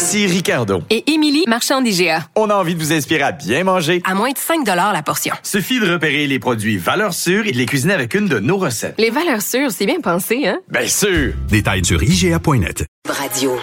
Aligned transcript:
Ici 0.00 0.26
Ricardo. 0.26 0.82
Et 0.88 1.12
Émilie, 1.12 1.44
marchand 1.46 1.82
d'IGA. 1.82 2.26
On 2.34 2.48
a 2.48 2.54
envie 2.54 2.74
de 2.74 2.80
vous 2.80 2.90
inspirer 2.90 3.20
à 3.20 3.32
bien 3.32 3.64
manger. 3.64 4.00
À 4.06 4.14
moins 4.14 4.30
de 4.30 4.38
5 4.38 4.66
la 4.66 5.02
portion. 5.02 5.34
Suffit 5.42 5.78
de 5.78 5.92
repérer 5.92 6.26
les 6.26 6.38
produits 6.38 6.78
valeurs 6.78 7.12
sûres 7.12 7.46
et 7.46 7.52
de 7.52 7.58
les 7.58 7.66
cuisiner 7.66 7.92
avec 7.92 8.14
une 8.14 8.26
de 8.26 8.38
nos 8.38 8.56
recettes. 8.56 8.94
Les 8.96 9.10
valeurs 9.10 9.42
sûres, 9.42 9.70
c'est 9.70 9.84
bien 9.84 10.00
pensé, 10.00 10.46
hein? 10.46 10.58
Bien 10.70 10.86
sûr! 10.86 11.34
Détails 11.50 11.84
sur 11.84 12.02
IGA.net. 12.02 12.86
Radio. 13.10 13.58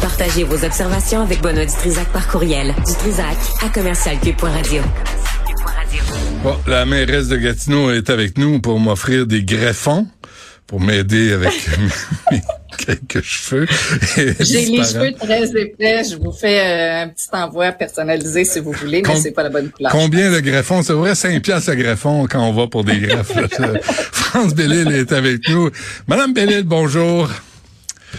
Partagez 0.00 0.42
vos 0.42 0.64
observations 0.64 1.22
avec 1.22 1.40
Benoît 1.42 1.66
Dutrisac 1.66 2.08
par 2.08 2.26
courriel. 2.26 2.74
Dutrisac 2.84 3.36
à 3.64 3.68
commercialcube.radio. 3.68 4.82
Bon, 6.42 6.56
la 6.66 6.84
mairesse 6.86 7.28
de 7.28 7.36
Gatineau 7.36 7.92
est 7.92 8.10
avec 8.10 8.36
nous 8.36 8.60
pour 8.60 8.80
m'offrir 8.80 9.28
des 9.28 9.44
greffons 9.44 10.08
pour 10.70 10.80
m'aider 10.80 11.32
avec 11.32 11.52
quelques 12.84 13.22
cheveux. 13.22 13.66
J'ai 14.40 14.66
les 14.66 14.84
cheveux 14.84 15.12
très 15.12 15.48
épais. 15.56 16.02
Je 16.10 16.16
vous 16.16 16.32
fais 16.32 16.60
euh, 16.60 17.02
un 17.02 17.08
petit 17.08 17.28
envoi 17.32 17.72
personnalisé 17.72 18.44
si 18.44 18.60
vous 18.60 18.72
voulez, 18.72 19.02
mais 19.06 19.16
c'est 19.16 19.32
pas 19.32 19.42
la 19.42 19.50
bonne 19.50 19.70
couleur. 19.70 19.92
Combien 19.92 20.30
de 20.30 20.40
greffons? 20.40 20.82
C'est 20.82 20.92
vrai, 20.92 21.14
5 21.14 21.42
piastres 21.42 21.70
à 21.70 21.76
greffon 21.76 22.26
quand 22.28 22.42
on 22.42 22.52
va 22.52 22.66
pour 22.66 22.84
des 22.84 22.98
greffes. 22.98 23.32
France 24.12 24.54
Bellil 24.54 24.92
est 24.92 25.12
avec 25.12 25.48
nous. 25.48 25.70
Madame 26.06 26.32
Bellil, 26.32 26.64
bonjour. 26.64 27.28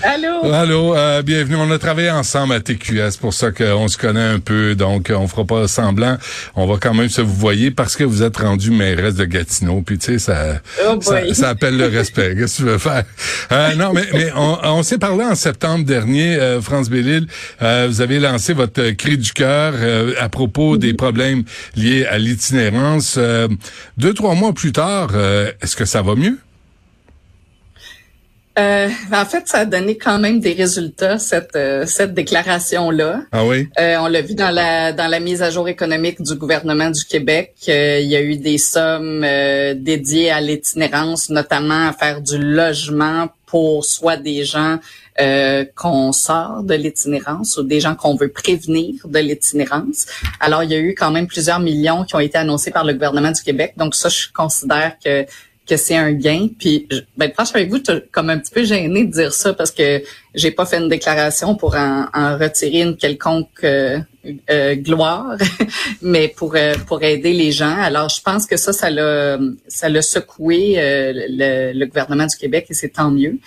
Allô? 0.03 0.52
Allô, 0.53 0.95
euh, 0.95 1.22
bienvenue. 1.22 1.58
On 1.58 1.70
a 1.70 1.78
travaillé 1.78 2.09
ensemble 2.09 2.53
à 2.53 2.59
TQS, 2.59 3.17
pour 3.20 3.34
ça 3.34 3.52
qu'on 3.52 3.88
se 3.88 3.97
connaît 3.97 4.20
un 4.20 4.39
peu, 4.39 4.73
donc 4.73 5.11
on 5.14 5.28
fera 5.28 5.45
pas 5.45 5.67
semblant. 5.67 6.17
On 6.56 6.66
va 6.66 6.78
quand 6.81 6.94
même 6.94 7.09
se 7.09 7.22
vous 7.22 7.34
voyez 7.34 7.72
parce 7.72 7.95
que 7.95 8.03
vous 8.03 8.23
êtes 8.23 8.38
rendu 8.38 8.72
mairesse 8.72 9.16
de 9.16 9.25
Gatineau, 9.25 9.81
puis 9.86 9.97
tu 9.97 10.14
sais, 10.14 10.19
ça, 10.19 10.59
oh 10.88 11.00
ça, 11.02 11.50
appelle 11.50 11.78
le 11.78 11.88
respect. 11.88 12.36
Qu'est-ce 12.36 12.58
que 12.58 12.64
tu 12.64 12.69
veux 12.69 12.78
faire? 12.78 13.03
Euh, 13.52 13.75
non, 13.75 13.92
mais, 13.94 14.08
mais 14.14 14.31
on, 14.36 14.81
s'est 14.81 14.97
parlé 14.97 15.23
en 15.23 15.36
septembre 15.36 15.86
dernier, 15.86 16.36
euh, 16.36 16.62
France 16.62 16.89
Bellil. 16.89 17.28
Euh, 17.62 17.88
vous 17.89 18.02
avez 18.02 18.19
lancé 18.19 18.53
votre 18.53 18.92
cri 18.92 19.17
du 19.17 19.34
cœur 19.34 19.73
à 20.19 20.30
propos 20.30 20.78
des 20.78 20.94
problèmes 20.94 21.44
liés 21.75 22.06
à 22.06 22.17
l'itinérance. 22.17 23.19
deux, 23.97 24.14
trois 24.14 24.36
mois 24.36 24.53
plus 24.53 24.72
tard, 24.72 25.12
est-ce 25.62 25.75
que 25.75 25.86
ça 25.86 26.02
va 26.02 26.16
mieux? 26.16 26.38
Euh, 28.59 28.89
en 29.13 29.25
fait, 29.25 29.47
ça 29.47 29.59
a 29.59 29.66
donné 29.66 29.97
quand 29.97 30.19
même 30.19 30.41
des 30.41 30.52
résultats 30.52 31.17
cette 31.17 31.55
euh, 31.55 31.85
cette 31.85 32.13
déclaration 32.13 32.91
là. 32.91 33.21
Ah 33.31 33.45
oui? 33.45 33.69
Euh, 33.80 33.95
on 33.99 34.07
l'a 34.07 34.21
vu 34.21 34.35
dans 34.35 34.49
la 34.49 34.91
dans 34.91 35.07
la 35.07 35.21
mise 35.21 35.41
à 35.41 35.49
jour 35.49 35.69
économique 35.69 36.21
du 36.21 36.35
gouvernement 36.35 36.89
du 36.89 37.05
Québec. 37.05 37.53
il 37.67 38.07
y 38.07 38.16
a 38.16 38.22
eu 38.22 38.35
des 38.35 38.57
sommes 38.57 39.25
dédiées 39.75 40.31
à 40.31 40.41
l'itinérance, 40.41 41.29
notamment 41.29 41.88
à 41.88 41.94
faire 41.94 42.22
du 42.22 42.38
logement 42.38 43.29
pour 43.45 43.85
soit 43.85 44.17
des 44.17 44.44
gens 44.44 44.79
qu'on 45.75 46.11
sort 46.11 46.63
de 46.63 46.73
l'itinérance 46.73 47.57
ou 47.57 47.63
des 47.63 47.79
gens 47.79 47.95
qu'on 47.95 48.16
veut 48.16 48.29
prévenir 48.29 48.95
de 49.05 49.19
l'itinérance. 49.19 50.07
Alors, 50.39 50.63
il 50.63 50.72
y 50.72 50.73
a 50.73 50.79
eu 50.79 50.95
quand 50.95 51.11
même 51.11 51.27
plusieurs 51.27 51.59
millions 51.59 52.03
qui 52.03 52.16
ont 52.16 52.19
été 52.19 52.39
annoncés 52.39 52.72
par 52.72 52.85
le 52.85 52.94
gouvernement 52.94 53.29
du 53.29 53.41
Québec. 53.44 53.73
Donc 53.78 53.94
ça, 53.94 54.09
je 54.09 54.28
considère 54.33 54.97
que 55.03 55.28
que 55.71 55.77
c'est 55.77 55.95
un 55.95 56.11
gain. 56.11 56.49
Puis, 56.59 56.85
ben, 57.15 57.31
franchement, 57.31 57.61
avec 57.61 57.69
vous, 57.69 57.79
comme 58.11 58.29
un 58.29 58.39
petit 58.39 58.51
peu 58.53 58.65
gêné 58.65 59.05
de 59.05 59.11
dire 59.11 59.33
ça 59.33 59.53
parce 59.53 59.71
que 59.71 60.03
j'ai 60.35 60.51
pas 60.51 60.65
fait 60.65 60.79
une 60.79 60.89
déclaration 60.89 61.55
pour 61.55 61.75
en, 61.75 62.07
retirer 62.37 62.81
une 62.81 62.97
quelconque 62.97 63.63
euh, 63.63 63.99
euh, 64.51 64.75
gloire, 64.75 65.35
mais 66.03 66.27
pour 66.27 66.55
euh, 66.55 66.75
pour 66.85 67.01
aider 67.01 67.33
les 67.33 67.51
gens. 67.51 67.75
Alors, 67.75 68.09
je 68.09 68.21
pense 68.21 68.45
que 68.45 68.55
ça, 68.55 68.71
ça 68.71 68.91
l'a 68.91 69.39
ça 69.67 69.89
l'a 69.89 70.01
secoué 70.03 70.75
le, 70.77 71.73
le, 71.73 71.85
gouvernement 71.87 72.27
du 72.27 72.35
Québec 72.35 72.67
et 72.69 72.75
c'est 72.75 72.89
tant 72.89 73.09
mieux. 73.09 73.39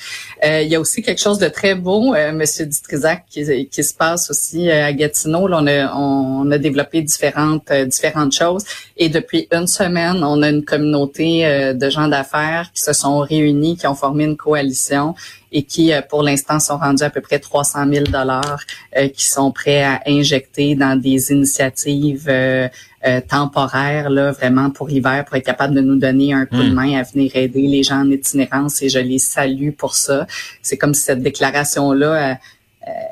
il 0.42 0.66
y 0.66 0.74
a 0.74 0.80
aussi 0.80 1.02
quelque 1.02 1.20
chose 1.20 1.38
de 1.38 1.48
très 1.48 1.76
beau, 1.76 2.14
Monsieur 2.32 2.66
Dutrisac, 2.66 3.24
qui, 3.30 3.68
qui 3.68 3.84
se 3.84 3.94
passe 3.94 4.30
aussi 4.30 4.68
à 4.70 4.92
Gatineau. 4.92 5.46
Là, 5.46 5.58
on 5.60 5.66
a 5.68 5.94
on 5.94 6.50
a 6.50 6.58
développé 6.58 7.02
différentes 7.02 7.72
différentes 7.86 8.32
choses 8.32 8.64
et 8.96 9.08
depuis 9.08 9.46
une 9.52 9.68
semaine, 9.68 10.24
on 10.24 10.42
a 10.42 10.48
une 10.50 10.64
communauté 10.64 11.72
de 11.74 11.90
gens 11.90 12.08
d'affaires 12.08 12.70
qui 12.74 12.82
se 12.82 12.92
sont 12.92 13.18
réunis, 13.20 13.76
qui 13.76 13.86
ont 13.86 13.94
formé 13.94 14.24
une 14.24 14.36
coalition 14.36 15.14
et 15.54 15.62
qui, 15.62 15.92
euh, 15.92 16.02
pour 16.02 16.22
l'instant, 16.22 16.58
sont 16.58 16.76
rendus 16.76 17.04
à 17.04 17.10
peu 17.10 17.20
près 17.20 17.38
300 17.38 17.86
000 17.90 18.04
dollars 18.06 18.60
euh, 18.98 19.08
qui 19.08 19.24
sont 19.24 19.52
prêts 19.52 19.84
à 19.84 20.02
injecter 20.06 20.74
dans 20.74 21.00
des 21.00 21.30
initiatives 21.30 22.28
euh, 22.28 22.68
temporaires, 23.28 24.08
là, 24.08 24.32
vraiment 24.32 24.70
pour 24.70 24.88
l'hiver, 24.88 25.24
pour 25.26 25.36
être 25.36 25.44
capable 25.44 25.74
de 25.74 25.80
nous 25.80 25.96
donner 25.96 26.32
un 26.32 26.46
coup 26.46 26.56
de 26.56 26.70
hmm. 26.70 26.74
main 26.74 26.98
à 26.98 27.02
venir 27.02 27.36
aider 27.36 27.66
les 27.68 27.82
gens 27.82 28.00
en 28.00 28.10
itinérance 28.10 28.82
et 28.82 28.88
je 28.88 28.98
les 28.98 29.18
salue 29.18 29.70
pour 29.70 29.94
ça. 29.94 30.26
C'est 30.62 30.78
comme 30.78 30.94
si 30.94 31.02
cette 31.02 31.22
déclaration-là 31.22 32.30
euh, 32.30 32.34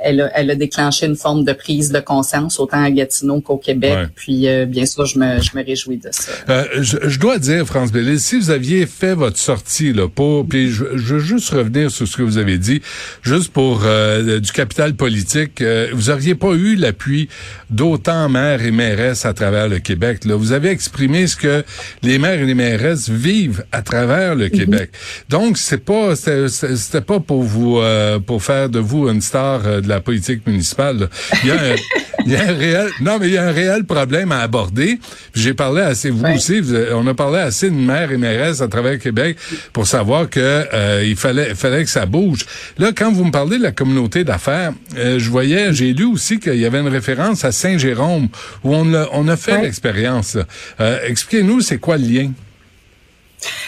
elle 0.03 0.21
a, 0.21 0.31
elle 0.35 0.51
a 0.51 0.55
déclenché 0.55 1.07
une 1.07 1.17
forme 1.17 1.45
de 1.45 1.53
prise 1.53 1.93
de 1.93 2.01
conscience 2.01 2.61
autant 2.61 2.83
à 2.83 2.91
Gatineau 2.91 3.41
qu'au 3.41 3.57
Québec. 3.57 4.09
Puis 4.15 4.49
euh, 4.49 4.67
bien 4.67 4.85
sûr, 4.85 5.07
je 5.07 5.19
me, 5.19 5.41
je 5.41 5.57
me 5.57 5.65
réjouis 5.65 5.97
de 5.97 6.09
ça. 6.11 6.33
Euh, 6.49 6.65
je, 6.81 6.97
je, 7.05 7.19
dois 7.19 7.39
dire, 7.39 7.65
France 7.67 7.93
Bellis, 7.93 8.21
si 8.21 8.39
vous 8.39 8.51
aviez 8.51 8.87
fait 8.87 9.15
votre 9.15 9.39
sortie 9.39 9.93
là, 9.93 10.09
pour, 10.09 10.47
puis 10.47 10.71
je, 10.71 10.85
je, 10.97 11.15
veux 11.15 11.21
juste 11.21 11.51
revenir 11.51 11.91
sur 11.91 12.07
ce 12.07 12.17
que 12.17 12.23
vous 12.23 12.39
avez 12.39 12.59
dit, 12.59 12.83
juste 13.23 13.53
pour 13.53 13.81
du 13.81 14.53
capital 14.53 14.95
politique, 14.95 15.63
vous 15.93 16.11
auriez 16.11 16.35
pas 16.35 16.53
eu 16.53 16.75
l'appui 16.77 17.29
d'autant 17.71 18.29
maires 18.29 18.65
et 18.65 18.71
mairesses 18.71 19.25
à 19.25 19.33
travers 19.33 19.69
le 19.69 19.79
Québec. 19.79 20.25
Là, 20.25 20.37
vous 20.37 20.53
avez 20.53 20.69
exprimé 20.69 21.27
ce 21.27 21.37
que 21.37 21.65
les 22.03 22.19
maires 22.19 22.41
et 22.41 22.47
les 22.47 22.55
mairesses 22.55 23.09
vivent 23.09 23.65
à 23.73 23.83
travers 23.83 24.35
le 24.35 24.47
mhm. 24.47 24.51
Québec. 24.51 24.91
Donc 25.29 25.59
c'est 25.59 25.85
pas 25.85 26.15
c'était 26.17 27.01
pas 27.01 27.21
pour 27.21 27.43
vous 27.43 27.81
pour 28.27 28.43
faire 28.43 28.69
de 28.69 28.79
vous 28.79 29.09
une 29.09 29.21
star 29.21 29.62
euh, 29.62 29.62
de 29.63 29.89
la 29.89 30.01
politique 30.01 30.47
municipale. 30.47 31.09
Il 31.43 31.49
y 31.49 31.53
a 31.53 31.55
un, 31.55 31.75
il 32.27 32.33
y 32.33 32.37
a 32.37 32.43
un 32.43 32.53
réel, 32.53 32.89
non, 33.01 33.19
mais 33.19 33.29
il 33.29 33.35
y 33.35 33.39
a 33.39 33.45
un 33.45 33.53
réel 33.53 33.85
problème 33.85 34.33
à 34.33 34.41
aborder. 34.41 34.99
J'ai 35.35 35.55
parlé 35.55 35.83
assez, 35.83 36.11
vous 36.11 36.25
aussi, 36.27 36.63
on 36.93 37.07
a 37.07 37.15
parlé 37.15 37.39
assez 37.39 37.71
de 37.71 37.75
maires 37.75 38.13
et 38.13 38.17
mairesses 38.17 38.61
à 38.61 38.69
travers 38.69 38.93
le 38.93 38.99
Québec 38.99 39.37
pour 39.73 39.87
savoir 39.87 40.29
que 40.29 40.41
euh, 40.41 41.05
il 41.05 41.17
fallait, 41.17 41.55
fallait 41.55 41.85
que 41.85 41.91
ça 41.91 42.07
bouge. 42.07 42.47
Là, 42.79 42.93
quand 42.97 43.13
vous 43.13 43.25
me 43.25 43.31
parlez 43.31 43.59
de 43.59 43.63
la 43.63 43.73
communauté 43.73 44.25
d'affaires, 44.25 44.73
euh, 44.97 45.19
je 45.19 45.31
voyais, 45.31 45.73
j'ai 45.73 45.93
lu 45.93 46.05
aussi 46.05 46.39
qu'il 46.39 46.57
y 46.57 46.67
avait 46.67 46.81
une 46.81 46.89
référence 46.89 47.45
à 47.45 47.53
Saint-Jérôme 47.53 48.29
où 48.65 48.75
on 48.75 48.93
a, 48.95 49.09
on 49.13 49.29
a 49.29 49.37
fait 49.37 49.61
l'expérience. 49.63 50.37
Expliquez-nous, 50.79 51.61
c'est 51.61 51.79
quoi 51.79 51.97
le 51.97 52.07
lien? 52.07 52.31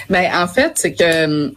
Ben, 0.09 0.31
en 0.35 0.47
fait, 0.47 0.73
c'est 0.77 0.93
que 0.93 1.53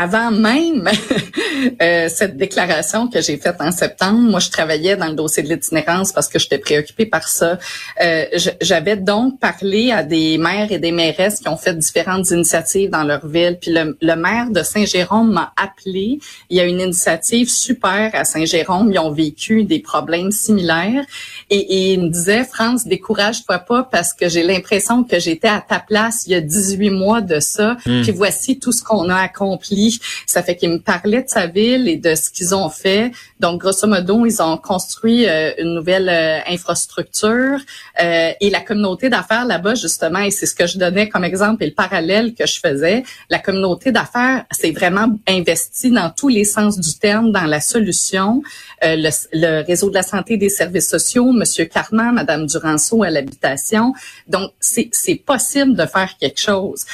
avant 0.00 0.30
même 0.30 0.88
euh, 1.82 2.08
cette 2.08 2.36
déclaration 2.36 3.08
que 3.08 3.20
j'ai 3.20 3.36
faite 3.36 3.56
en 3.60 3.70
septembre, 3.70 4.18
moi 4.18 4.40
je 4.40 4.50
travaillais 4.50 4.96
dans 4.96 5.08
le 5.08 5.14
dossier 5.14 5.42
de 5.42 5.48
l'itinérance 5.48 6.10
parce 6.12 6.28
que 6.28 6.38
j'étais 6.38 6.58
préoccupée 6.58 7.04
par 7.04 7.28
ça. 7.28 7.58
Euh, 8.02 8.24
j'avais 8.60 8.96
donc 8.96 9.38
parlé 9.38 9.92
à 9.92 10.02
des 10.02 10.38
maires 10.38 10.72
et 10.72 10.78
des 10.78 10.92
mairesses 10.92 11.40
qui 11.40 11.48
ont 11.48 11.56
fait 11.58 11.76
différentes 11.76 12.30
initiatives 12.30 12.88
dans 12.88 13.04
leur 13.04 13.26
ville. 13.26 13.58
Puis 13.60 13.72
le, 13.72 14.16
maire 14.16 14.50
de 14.50 14.62
Saint-Jérôme 14.62 15.32
m'a 15.32 15.52
appelé. 15.56 16.18
Il 16.48 16.56
y 16.56 16.60
a 16.60 16.64
une 16.64 16.80
initiative 16.80 17.50
super 17.50 18.10
à 18.14 18.24
Saint-Jérôme. 18.24 18.90
Ils 18.92 18.98
ont 18.98 19.12
vécu 19.12 19.64
des 19.64 19.80
problèmes 19.80 20.30
similaires 20.30 21.04
et, 21.50 21.58
et 21.58 21.92
il 21.94 22.00
me 22.00 22.08
disait 22.08 22.44
France, 22.44 22.86
décourage-toi 22.86 23.58
pas 23.58 23.82
parce 23.82 24.14
que 24.14 24.28
j'ai 24.28 24.42
l'impression 24.42 25.04
que 25.04 25.18
j'étais 25.18 25.48
à 25.48 25.60
ta 25.60 25.78
place 25.78 26.24
il 26.26 26.32
y 26.32 26.34
a 26.34 26.40
18 26.40 26.90
mois 26.90 27.20
de 27.20 27.38
ça. 27.40 27.76
Hmm. 27.84 28.02
Puis 28.02 28.12
voici 28.12 28.58
tout 28.58 28.72
ce 28.72 28.82
qu'on 28.82 29.08
a 29.08 29.16
accompli 29.16 29.89
ça 30.26 30.42
fait 30.42 30.56
qu'il 30.56 30.70
me 30.70 30.78
parlait 30.78 31.22
de 31.22 31.28
sa 31.28 31.46
ville 31.46 31.88
et 31.88 31.96
de 31.96 32.14
ce 32.14 32.30
qu'ils 32.30 32.54
ont 32.54 32.70
fait. 32.70 33.12
Donc, 33.40 33.60
grosso 33.60 33.86
modo, 33.86 34.26
ils 34.26 34.42
ont 34.42 34.56
construit 34.56 35.26
euh, 35.26 35.52
une 35.58 35.74
nouvelle 35.74 36.08
euh, 36.08 36.40
infrastructure 36.46 37.58
euh, 38.02 38.32
et 38.40 38.50
la 38.50 38.60
communauté 38.60 39.08
d'affaires 39.08 39.46
là-bas, 39.46 39.74
justement, 39.74 40.20
et 40.20 40.30
c'est 40.30 40.46
ce 40.46 40.54
que 40.54 40.66
je 40.66 40.78
donnais 40.78 41.08
comme 41.08 41.24
exemple 41.24 41.62
et 41.64 41.66
le 41.66 41.74
parallèle 41.74 42.34
que 42.34 42.46
je 42.46 42.60
faisais, 42.60 43.02
la 43.28 43.38
communauté 43.38 43.92
d'affaires 43.92 44.44
s'est 44.50 44.72
vraiment 44.72 45.08
investie 45.26 45.90
dans 45.90 46.10
tous 46.10 46.28
les 46.28 46.44
sens 46.44 46.78
du 46.78 46.98
terme 46.98 47.32
dans 47.32 47.46
la 47.46 47.60
solution. 47.60 48.42
Le, 48.82 49.10
le, 49.34 49.62
réseau 49.66 49.90
de 49.90 49.94
la 49.94 50.02
santé 50.02 50.34
et 50.34 50.36
des 50.38 50.48
services 50.48 50.88
sociaux, 50.88 51.32
Monsieur 51.32 51.66
Carman, 51.66 52.14
Madame 52.14 52.46
Duranceau 52.46 53.02
à 53.02 53.10
l'habitation. 53.10 53.92
Donc, 54.26 54.52
c'est 54.60 54.90
possible 55.26 55.74
de 55.76 55.84
faire 55.86 56.16
quelque 56.18 56.40
chose. 56.40 56.84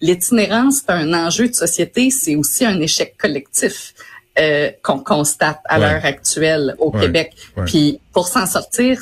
L'itinérance, 0.00 0.76
c'est 0.86 0.92
un 0.92 1.12
enjeu 1.12 1.48
de 1.48 1.54
société 1.54 2.10
c'est 2.10 2.36
aussi 2.36 2.64
un 2.64 2.80
échec 2.80 3.16
collectif. 3.18 3.94
euh, 4.38 4.70
qu'on 4.82 5.00
constate 5.00 5.58
à 5.68 5.78
Ouais. 5.78 5.90
l'heure 5.90 6.04
actuelle 6.04 6.74
au 6.78 6.90
Ouais. 6.92 7.00
Québec. 7.00 7.32
Ouais. 7.56 7.64
Puis 7.66 8.00
pour 8.12 8.28
s'en 8.28 8.46
sortir, 8.46 8.98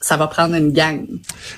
ça 0.00 0.16
va 0.16 0.28
prendre 0.28 0.54
une 0.54 0.72
gang. 0.72 1.04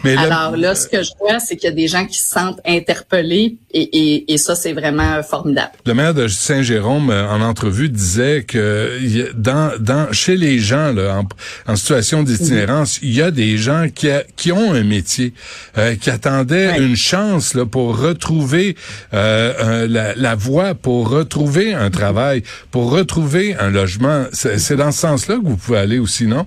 Mais 0.02 0.14
là- 0.14 0.22
Alors 0.22 0.56
là, 0.56 0.74
ce 0.74 0.88
que 0.88 1.02
je 1.02 1.10
vois, 1.20 1.38
c'est 1.40 1.56
qu'il 1.56 1.68
y 1.68 1.72
a 1.72 1.76
des 1.76 1.88
gens 1.88 2.06
qui 2.06 2.18
se 2.18 2.30
sentent 2.30 2.60
interpellés 2.66 3.56
et, 3.72 3.82
et, 3.82 4.32
et 4.32 4.38
ça, 4.38 4.54
c'est 4.54 4.72
vraiment 4.72 5.22
formidable. 5.22 5.72
Le 5.84 5.92
maire 5.94 6.14
de 6.14 6.26
Saint-Jérôme, 6.26 7.10
euh, 7.10 7.28
en 7.28 7.42
entrevue, 7.42 7.88
disait 7.90 8.44
que 8.44 9.32
dans, 9.34 9.72
dans, 9.78 10.10
chez 10.12 10.36
les 10.38 10.58
gens 10.58 10.92
là, 10.92 11.20
en, 11.20 11.72
en 11.72 11.76
situation 11.76 12.22
d'itinérance, 12.22 12.98
il 13.02 13.12
y 13.14 13.20
a 13.22 13.30
des 13.30 13.58
gens 13.58 13.86
qui, 13.94 14.08
a- 14.10 14.24
qui 14.36 14.52
ont 14.52 14.72
un 14.72 14.84
métier, 14.84 15.34
euh, 15.76 15.94
qui 15.96 16.08
attendaient 16.10 16.78
une 16.78 16.96
chance 16.96 17.52
là, 17.54 17.66
pour 17.66 17.98
retrouver 17.98 18.74
euh, 19.12 19.86
la, 19.86 20.14
la 20.14 20.34
voie, 20.34 20.74
pour 20.74 21.10
retrouver 21.10 21.74
un 21.74 21.90
travail, 21.90 22.42
pour 22.70 22.90
retrouver 22.90 23.54
un 23.56 23.70
logement. 23.70 24.24
C'est 24.32 24.76
dans 24.76 24.92
ce 24.92 25.00
sens-là 25.00 25.36
que 25.36 25.44
vous 25.44 25.56
pouvez 25.56 25.78
aller 25.78 25.98
aussi, 25.98 26.26
non? 26.26 26.46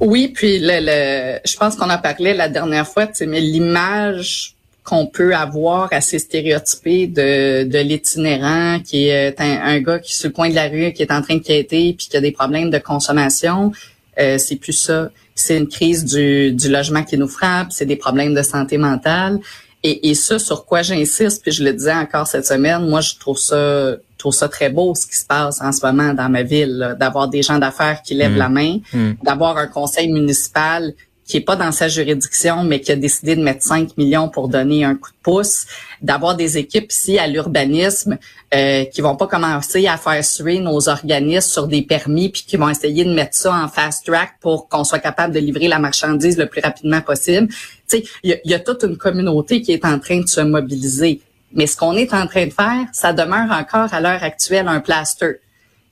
Oui, 0.00 0.28
puis 0.28 0.58
le, 0.58 0.80
le, 0.80 1.38
je 1.44 1.56
pense 1.56 1.76
qu'on 1.76 1.90
en 1.90 1.98
parlait 1.98 2.34
la 2.34 2.48
dernière 2.48 2.86
fois, 2.86 3.08
mais 3.26 3.40
l'image 3.40 4.54
qu'on 4.84 5.06
peut 5.06 5.34
avoir 5.34 5.88
assez 5.90 6.18
stéréotypée 6.18 7.08
de, 7.08 7.64
de 7.64 7.78
l'itinérant 7.78 8.78
qui 8.80 9.08
est 9.08 9.40
un, 9.40 9.60
un 9.62 9.80
gars 9.80 9.98
qui 9.98 10.12
est 10.12 10.16
sur 10.16 10.28
le 10.28 10.34
coin 10.34 10.48
de 10.48 10.54
la 10.54 10.68
rue, 10.68 10.92
qui 10.92 11.02
est 11.02 11.10
en 11.10 11.22
train 11.22 11.36
de 11.36 11.42
quêter, 11.42 11.94
puis 11.96 12.06
qui 12.08 12.16
a 12.16 12.20
des 12.20 12.30
problèmes 12.30 12.70
de 12.70 12.78
consommation, 12.78 13.72
euh, 14.20 14.38
c'est 14.38 14.56
plus 14.56 14.72
ça. 14.72 15.10
C'est 15.34 15.58
une 15.58 15.68
crise 15.68 16.04
du, 16.04 16.52
du 16.52 16.70
logement 16.70 17.02
qui 17.02 17.18
nous 17.18 17.28
frappe, 17.28 17.72
c'est 17.72 17.84
des 17.84 17.96
problèmes 17.96 18.32
de 18.32 18.42
santé 18.42 18.78
mentale. 18.78 19.40
Et, 19.82 20.08
et 20.10 20.14
ça, 20.14 20.38
sur 20.38 20.64
quoi 20.64 20.82
j'insiste, 20.82 21.42
puis 21.42 21.52
je 21.52 21.64
le 21.64 21.72
disais 21.72 21.92
encore 21.92 22.26
cette 22.26 22.46
semaine, 22.46 22.88
moi, 22.88 23.00
je 23.00 23.14
trouve 23.18 23.38
ça, 23.38 23.96
trouve 24.26 24.34
ça 24.34 24.48
très 24.48 24.70
beau 24.70 24.94
ce 24.96 25.06
qui 25.06 25.16
se 25.16 25.24
passe 25.24 25.60
en 25.60 25.70
ce 25.70 25.86
moment 25.86 26.12
dans 26.12 26.28
ma 26.28 26.42
ville, 26.42 26.96
d'avoir 26.98 27.28
des 27.28 27.42
gens 27.42 27.58
d'affaires 27.58 28.02
qui 28.02 28.14
lèvent 28.14 28.36
la 28.36 28.48
main, 28.48 28.78
d'avoir 29.22 29.56
un 29.56 29.68
conseil 29.68 30.10
municipal 30.10 30.94
qui 31.24 31.38
est 31.38 31.40
pas 31.40 31.56
dans 31.56 31.72
sa 31.72 31.88
juridiction, 31.88 32.62
mais 32.62 32.80
qui 32.80 32.92
a 32.92 32.96
décidé 32.96 33.34
de 33.34 33.42
mettre 33.42 33.62
5 33.62 33.96
millions 33.96 34.28
pour 34.28 34.48
donner 34.48 34.84
un 34.84 34.94
coup 34.94 35.10
de 35.10 35.16
pouce, 35.22 35.66
d'avoir 36.00 36.36
des 36.36 36.56
équipes 36.56 36.92
ici 36.92 37.18
à 37.18 37.26
l'urbanisme 37.26 38.16
euh, 38.54 38.84
qui 38.84 39.00
vont 39.00 39.16
pas 39.16 39.26
commencer 39.26 39.88
à 39.88 39.96
faire 39.96 40.24
suer 40.24 40.60
nos 40.60 40.88
organismes 40.88 41.50
sur 41.50 41.66
des 41.66 41.82
permis, 41.82 42.28
puis 42.28 42.44
qui 42.46 42.56
vont 42.56 42.68
essayer 42.68 43.04
de 43.04 43.12
mettre 43.12 43.36
ça 43.36 43.52
en 43.52 43.66
fast 43.66 44.06
track 44.06 44.34
pour 44.40 44.68
qu'on 44.68 44.84
soit 44.84 45.00
capable 45.00 45.34
de 45.34 45.40
livrer 45.40 45.66
la 45.66 45.80
marchandise 45.80 46.38
le 46.38 46.46
plus 46.46 46.60
rapidement 46.60 47.00
possible. 47.00 47.48
Tu 47.48 47.98
sais, 47.98 48.04
il 48.22 48.40
y 48.44 48.50
y 48.50 48.54
a 48.54 48.60
toute 48.60 48.84
une 48.84 48.96
communauté 48.96 49.62
qui 49.62 49.72
est 49.72 49.84
en 49.84 49.98
train 49.98 50.20
de 50.20 50.28
se 50.28 50.40
mobiliser. 50.40 51.20
Mais 51.56 51.66
ce 51.66 51.76
qu'on 51.76 51.94
est 51.94 52.14
en 52.14 52.26
train 52.28 52.46
de 52.46 52.52
faire, 52.52 52.86
ça 52.92 53.12
demeure 53.12 53.50
encore 53.50 53.92
à 53.92 54.00
l'heure 54.00 54.22
actuelle 54.22 54.68
un 54.68 54.80
plaster. 54.80 55.40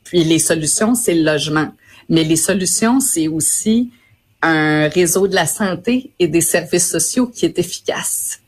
Puis 0.05 0.23
les 0.23 0.39
solutions, 0.39 0.95
c'est 0.95 1.15
le 1.15 1.25
logement. 1.25 1.69
Mais 2.09 2.23
les 2.23 2.37
solutions, 2.37 3.01
c'est 3.01 3.27
aussi 3.29 3.91
un 4.43 4.89
réseau 4.89 5.27
de 5.27 5.35
la 5.35 5.47
santé 5.47 6.13
et 6.19 6.29
des 6.29 6.43
services 6.43 6.89
sociaux 6.89 7.27
qui 7.27 7.47
est 7.47 7.59
efficace. 7.59 8.41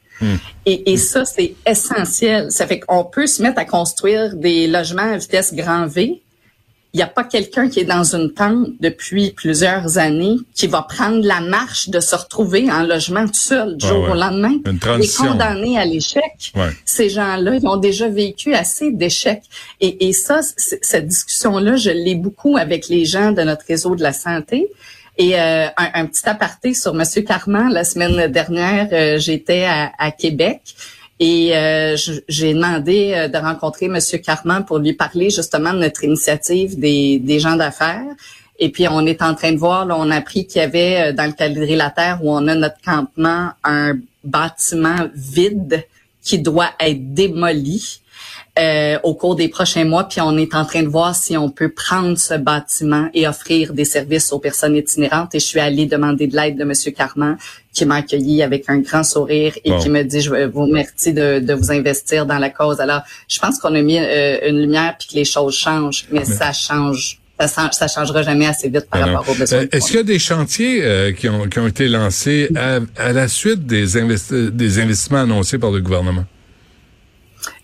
Et, 0.65 0.93
et 0.93 0.97
ça, 0.97 1.25
c'est 1.25 1.55
essentiel. 1.67 2.51
Ça 2.51 2.67
fait 2.67 2.81
qu'on 2.81 3.05
peut 3.05 3.27
se 3.27 3.43
mettre 3.43 3.59
à 3.59 3.65
construire 3.65 4.35
des 4.35 4.67
logements 4.67 5.03
à 5.03 5.17
vitesse 5.17 5.55
grand 5.55 5.87
V. 5.87 6.23
Il 6.97 7.01
n'y 7.01 7.03
a 7.03 7.09
pas 7.09 7.25
quelqu'un 7.25 7.69
qui 7.69 7.81
est 7.81 7.85
dans 7.85 8.15
une 8.17 8.33
tente 8.33 8.69
depuis 8.81 9.31
plusieurs 9.33 9.99
années 9.99 10.37
qui 10.55 10.67
va 10.67 10.81
prendre 10.81 11.23
la 11.27 11.41
marche 11.43 11.91
de 11.91 12.01
se 12.01 12.17
retrouver 12.17 12.73
en 12.73 12.85
logement 12.85 13.27
tout 13.27 13.35
seul 13.35 13.77
du 13.77 13.87
jour 13.87 14.05
ouais. 14.05 14.13
au 14.13 14.15
lendemain. 14.15 14.55
Une 14.65 14.73
Les 14.73 14.79
transition. 14.79 15.27
condamnés 15.33 15.79
à 15.79 15.85
l'échec, 15.85 16.53
Ouais. 16.55 16.71
ces 16.87 17.11
gens-là, 17.11 17.57
ils 17.61 17.67
ont 17.67 17.77
déjà 17.77 18.09
vécu 18.09 18.55
assez 18.55 18.93
d'échecs. 18.93 19.43
Et, 19.83 20.09
et 20.09 20.15
ça, 20.15 20.41
cette 20.57 21.07
discussion-là, 21.07 21.77
je 21.77 21.91
l'ai 21.91 22.15
beaucoup 22.15 22.57
avec 22.57 22.89
les 22.89 23.05
gens 23.05 23.31
de 23.33 23.43
notre 23.43 23.67
réseau 23.67 23.95
de 23.95 24.03
la 24.03 24.15
santé. 24.15 24.67
Et 25.19 25.39
euh, 25.39 25.67
un, 25.77 25.89
un 26.01 26.07
petit 26.07 26.27
aparté 26.27 26.73
sur 26.73 26.95
Monsieur 26.95 27.21
Carman, 27.21 27.71
la 27.71 27.85
semaine 27.85 28.31
dernière, 28.33 28.89
euh, 28.93 29.19
j'étais 29.19 29.65
à, 29.65 29.93
à 29.99 30.11
Québec 30.13 30.63
et 31.19 31.57
euh, 31.57 31.97
j'ai 32.29 32.53
demandé 32.53 33.13
euh, 33.15 33.29
de 33.29 33.39
rencontrer 33.39 33.89
Monsieur 33.89 34.19
Carman 34.19 34.65
pour 34.65 34.79
lui 34.79 34.93
parler 34.93 35.31
justement 35.31 35.73
de 35.73 35.79
notre 35.79 36.05
initiative 36.05 36.79
des, 36.79 37.39
gens 37.39 37.57
d'affaires. 37.57 38.05
Et 38.59 38.71
puis 38.71 38.87
on 38.89 39.07
est 39.07 39.23
en 39.23 39.35
train 39.35 39.53
de 39.53 39.57
voir, 39.57 39.87
on 39.89 40.11
a 40.11 40.17
appris 40.17 40.47
qu'il 40.47 40.61
y 40.61 40.65
avait 40.65 41.11
euh, 41.11 41.13
dans 41.13 41.25
le 41.25 41.33
quadrilatère 41.33 42.21
où 42.23 42.31
on 42.31 42.47
a 42.49 42.55
notre 42.55 42.81
campement 42.85 43.51
un 43.65 43.95
bâtiment 44.25 45.09
vide 45.15 45.85
qui 46.23 46.39
doit 46.39 46.71
être 46.81 47.15
démoli 47.15 48.01
euh, 48.59 48.99
au 49.03 49.15
cours 49.15 49.37
des 49.37 49.49
prochains 49.49 49.85
mois. 49.85 50.05
Puis 50.05 50.21
on 50.21 50.37
est 50.39 50.55
en 50.55 50.65
train 50.65 50.83
de 50.83 50.89
voir 50.89 51.15
si 51.15 51.37
on 51.37 51.51
peut 51.51 51.69
prendre 51.69 52.17
ce 52.19 52.35
bâtiment 52.35 53.09
et 53.15 53.29
offrir 53.29 53.73
des 53.73 53.85
services 53.85 54.33
aux 54.33 54.39
personnes 54.39 54.77
itinérantes. 54.77 55.35
Et 55.35 55.41
je 55.41 55.47
suis 55.47 55.61
allée 55.61 55.87
demander 55.87 56.27
de 56.27 56.37
l'aide 56.37 56.57
de 56.59 56.65
Monsieur 56.65 56.93
Carman, 56.93 57.37
qui 57.73 57.85
m'a 57.85 57.97
accueilli 57.97 58.43
avec 58.43 58.65
un 58.69 58.79
grand 58.79 59.05
sourire 59.05 59.53
et 59.65 59.71
Bon. 59.71 59.79
qui 59.79 59.91
me 59.91 60.03
dit, 60.03 60.21
je 60.23 60.31
vous 60.47 60.63
remercie 60.63 61.13
de, 61.13 61.39
de 61.41 61.53
vous 61.53 61.71
investir 61.71 62.25
dans 62.25 62.39
la 62.39 62.49
cause. 62.51 62.81
Alors, 62.81 63.03
je 63.29 63.39
pense 63.39 63.59
qu'on 63.59 63.75
a 63.75 63.83
mis 63.83 63.99
euh, 63.99 64.39
une 64.49 64.61
lumière 64.61 64.95
puis 64.99 65.09
que 65.09 65.15
les 65.15 65.25
choses 65.27 65.55
changent, 65.55 66.07
mais, 66.11 66.25
ça 66.25 66.53
change. 66.53 67.19
Ça, 67.39 67.49
chan- 67.49 67.73
ça 67.73 67.87
changera 67.87 68.23
jamais 68.23 68.47
assez 68.47 68.71
vite 68.71 68.87
par 68.91 69.03
Ah 69.03 69.07
rapport 69.19 69.29
aux 69.29 69.35
besoins. 69.35 69.59
Euh, 69.59 69.67
Est-ce 69.71 69.89
qu'il 69.89 69.97
y 69.97 70.01
a 70.01 70.05
des 70.05 70.19
chantiers 70.19 70.83
euh, 70.83 71.13
qui, 71.13 71.29
ont, 71.29 71.47
qui 71.51 71.59
ont 71.59 71.67
été 71.67 71.87
lancés 71.87 72.49
à, 72.57 72.79
à 72.97 73.13
la 73.13 73.29
suite 73.29 73.67
des, 73.67 73.99
investi- 73.99 74.49
des 74.49 74.79
investissements 74.79 75.21
annoncés 75.21 75.59
par 75.59 75.71
le 75.71 75.83
gouvernement? 75.83 76.25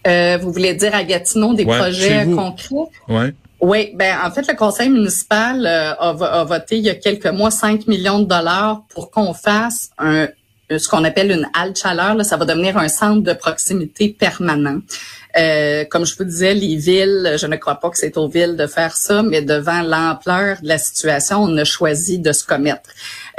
Euh, 0.06 0.38
vous 0.40 0.52
voulez 0.52 0.74
dire 0.74 0.94
à 0.94 1.04
Gatineau 1.04 1.54
des 1.54 1.64
Ouais, 1.64 1.78
projets 1.78 2.24
vous. 2.24 2.36
concrets? 2.36 2.90
Ouais. 3.08 3.34
Oui, 3.60 3.92
ben 3.94 4.16
en 4.24 4.30
fait, 4.32 4.46
le 4.48 4.56
conseil 4.56 4.88
municipal 4.88 5.64
euh, 5.64 5.92
a, 5.94 6.40
a 6.40 6.44
voté 6.44 6.78
il 6.78 6.84
y 6.84 6.90
a 6.90 6.96
quelques 6.96 7.28
mois 7.28 7.52
5 7.52 7.86
millions 7.86 8.18
de 8.18 8.24
dollars 8.24 8.82
pour 8.88 9.10
qu'on 9.12 9.34
fasse 9.34 9.90
un 9.98 10.26
ce 10.78 10.88
qu'on 10.88 11.04
appelle 11.04 11.30
une 11.30 11.48
halte 11.54 11.78
chaleur. 11.78 12.14
Là, 12.14 12.24
ça 12.24 12.36
va 12.36 12.44
devenir 12.44 12.76
un 12.76 12.88
centre 12.88 13.22
de 13.22 13.32
proximité 13.32 14.08
permanent. 14.08 14.80
Euh, 15.36 15.84
comme 15.84 16.04
je 16.04 16.16
vous 16.16 16.24
disais, 16.24 16.54
les 16.54 16.76
villes, 16.76 17.36
je 17.38 17.46
ne 17.46 17.56
crois 17.56 17.76
pas 17.76 17.90
que 17.90 17.96
c'est 17.96 18.16
aux 18.16 18.28
villes 18.28 18.56
de 18.56 18.66
faire 18.66 18.94
ça, 18.94 19.22
mais 19.22 19.42
devant 19.42 19.82
l'ampleur 19.82 20.58
de 20.62 20.68
la 20.68 20.78
situation, 20.78 21.42
on 21.42 21.56
a 21.56 21.64
choisi 21.64 22.18
de 22.18 22.32
se 22.32 22.44
commettre. 22.44 22.90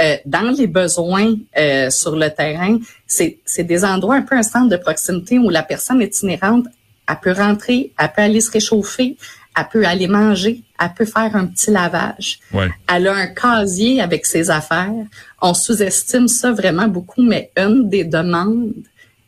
Euh, 0.01 0.17
dans 0.25 0.49
les 0.57 0.67
besoins 0.67 1.35
euh, 1.57 1.89
sur 1.89 2.15
le 2.15 2.29
terrain, 2.29 2.79
c'est 3.05 3.39
des 3.59 3.85
endroits 3.85 4.15
un 4.15 4.23
peu 4.23 4.35
un 4.35 4.43
centre 4.43 4.69
de 4.69 4.77
proximité 4.77 5.37
où 5.37 5.49
la 5.49 5.61
personne 5.61 6.01
itinérante, 6.01 6.65
elle 7.07 7.19
peut 7.21 7.33
rentrer, 7.33 7.91
elle 7.99 8.11
peut 8.15 8.23
aller 8.23 8.41
se 8.41 8.51
réchauffer, 8.51 9.17
elle 9.55 9.67
peut 9.71 9.85
aller 9.85 10.07
manger, 10.07 10.61
elle 10.83 10.93
peut 10.97 11.05
faire 11.05 11.35
un 11.35 11.45
petit 11.45 11.71
lavage. 11.71 12.39
Ouais. 12.53 12.69
Elle 12.93 13.07
a 13.07 13.13
un 13.15 13.27
casier 13.27 14.01
avec 14.01 14.25
ses 14.25 14.49
affaires. 14.49 14.91
On 15.41 15.53
sous-estime 15.53 16.27
ça 16.27 16.51
vraiment 16.51 16.87
beaucoup, 16.87 17.21
mais 17.23 17.51
une 17.57 17.89
des 17.89 18.03
demandes 18.03 18.73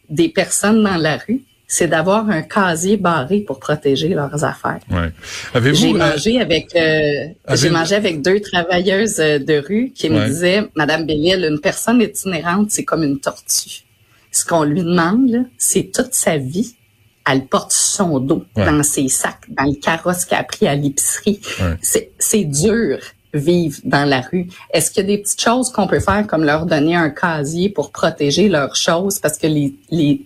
des 0.10 0.30
personnes 0.30 0.84
dans 0.84 0.98
la 0.98 1.18
rue, 1.18 1.42
c'est 1.68 1.88
d'avoir 1.88 2.30
un 2.30 2.44
casier 2.44 2.96
barré 2.96 3.40
pour 3.40 3.60
protéger 3.60 4.10
leurs 4.10 4.44
affaires. 4.44 4.80
Ouais. 4.92 5.12
Avez-vous 5.56 5.76
J'ai 5.76 5.94
euh, 5.96 5.98
mangé 5.98 6.40
avec 6.40 6.76
euh, 6.76 7.26
j'ai 7.56 7.72
mangé 7.72 7.96
avec 7.96 8.22
deux 8.22 8.40
travailleuses 8.40 9.20
euh, 9.20 9.40
de 9.40 9.58
rue 9.68 9.92
qui 9.96 10.10
Ouais. 10.10 10.20
me 10.20 10.26
disaient 10.28 10.64
Madame 10.76 11.08
Bellil, 11.08 11.44
une 11.50 11.60
personne 11.60 12.02
itinérante, 12.02 12.70
c'est 12.70 12.84
comme 12.86 13.02
une 13.04 13.20
tortue. 13.20 13.82
Ce 14.32 14.46
qu'on 14.46 14.64
lui 14.64 14.84
demande, 14.84 15.46
c'est 15.58 15.92
toute 15.92 16.14
sa 16.14 16.38
vie, 16.38 16.76
elle 17.30 17.46
porte 17.48 17.72
son 17.72 18.20
dos, 18.20 18.44
Ouais. 18.56 18.66
dans 18.66 18.84
ses 18.84 19.08
sacs, 19.08 19.46
dans 19.50 19.64
le 19.66 19.76
carrosse 19.76 20.26
qu'elle 20.26 20.40
a 20.40 20.44
pris 20.44 20.68
à 20.68 20.76
l'épicerie. 20.76 21.40
Ouais. 21.60 22.10
C'est 22.20 22.44
dur 22.46 23.00
vivre 23.34 23.80
dans 23.84 24.06
la 24.08 24.22
rue. 24.22 24.48
Est-ce 24.72 24.92
qu'il 24.92 25.02
y 25.04 25.06
a 25.06 25.16
des 25.16 25.22
petites 25.22 25.42
choses 25.42 25.70
qu'on 25.72 25.88
peut 25.88 26.00
faire 26.00 26.26
comme 26.28 26.44
leur 26.46 26.66
donner 26.66 26.96
un 26.96 27.10
casier 27.10 27.70
pour 27.70 27.92
protéger 27.92 28.48
leurs 28.48 28.76
choses? 28.76 29.20
Parce 29.20 29.38
que 29.38 29.48
les 29.48 29.76
les 29.90 30.22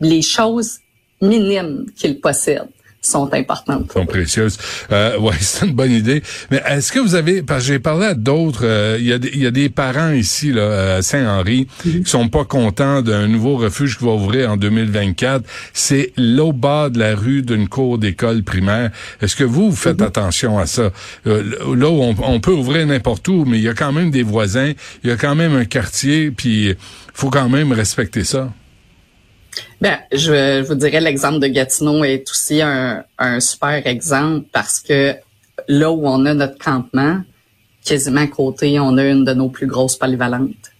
les 0.00 0.22
choses 0.22 0.78
minimes 1.20 1.86
qu'ils 1.94 2.20
possèdent 2.20 2.68
sont 3.02 3.34
importantes. 3.34 3.92
sont 3.92 4.06
précieuses. 4.06 4.56
Euh, 4.92 5.18
ouais, 5.18 5.34
c'est 5.40 5.66
une 5.66 5.74
bonne 5.74 5.90
idée. 5.92 6.22
Mais 6.50 6.62
est-ce 6.68 6.92
que 6.92 7.00
vous 7.00 7.14
avez, 7.16 7.42
parce 7.42 7.62
que 7.62 7.72
j'ai 7.72 7.78
parlé 7.78 8.06
à 8.06 8.14
d'autres, 8.14 8.60
euh, 8.64 8.96
il 9.00 9.06
y, 9.06 9.12
a 9.12 9.18
des- 9.18 9.30
il 9.34 9.42
y 9.42 9.46
a 9.46 9.50
des 9.50 9.68
parents 9.68 10.10
ici 10.12 10.52
là, 10.52 10.96
à 10.96 11.02
Saint-Henri 11.02 11.66
qui 11.82 12.04
sont 12.06 12.28
pas 12.28 12.44
contents 12.44 13.02
d'un 13.02 13.26
nouveau 13.26 13.56
refuge 13.56 13.98
qui 13.98 14.04
va 14.04 14.12
ouvrir 14.12 14.50
en 14.52 14.56
2024. 14.56 15.44
C'est 15.72 16.12
l'au 16.16 16.52
bas 16.52 16.88
de 16.90 16.98
la 16.98 17.14
rue 17.16 17.42
d'une 17.42 17.68
cour 17.68 17.98
d'école 17.98 18.42
primaire. 18.44 18.90
Est-ce 19.20 19.34
que 19.36 19.44
vous, 19.44 19.70
vous 19.70 19.76
faites 19.76 20.00
attention 20.00 20.58
à 20.58 20.66
ça? 20.66 20.90
Euh, 21.26 21.42
là 21.76 21.90
où 21.90 22.00
on, 22.02 22.14
on 22.22 22.40
peut 22.40 22.52
ouvrir 22.52 22.86
n'importe 22.86 23.26
où, 23.28 23.44
mais 23.44 23.58
il 23.58 23.64
y 23.64 23.68
a 23.68 23.74
quand 23.74 23.92
même 23.92 24.10
des 24.12 24.22
voisins, 24.22 24.72
il 25.02 25.10
y 25.10 25.12
a 25.12 25.16
quand 25.16 25.34
même 25.34 25.54
un 25.56 25.64
quartier, 25.64 26.30
puis 26.30 26.74
faut 27.14 27.30
quand 27.30 27.48
même 27.48 27.72
respecter 27.72 28.22
ça. 28.24 28.52
Ben, 29.82 29.98
je, 30.12 30.62
je 30.62 30.62
vous 30.62 30.76
dirais 30.76 31.00
l'exemple 31.00 31.40
de 31.40 31.48
Gatineau 31.48 32.04
est 32.04 32.30
aussi 32.30 32.62
un, 32.62 33.04
un 33.18 33.40
super 33.40 33.84
exemple 33.84 34.46
parce 34.52 34.78
que 34.78 35.16
là 35.66 35.90
où 35.90 36.06
on 36.06 36.24
a 36.24 36.34
notre 36.34 36.56
campement, 36.56 37.20
quasiment 37.84 38.20
à 38.20 38.28
côté, 38.28 38.78
on 38.78 38.96
a 38.96 39.04
une 39.04 39.24
de 39.24 39.34
nos 39.34 39.48
plus 39.48 39.66
grosses 39.66 39.96
polyvalentes. 39.96 40.70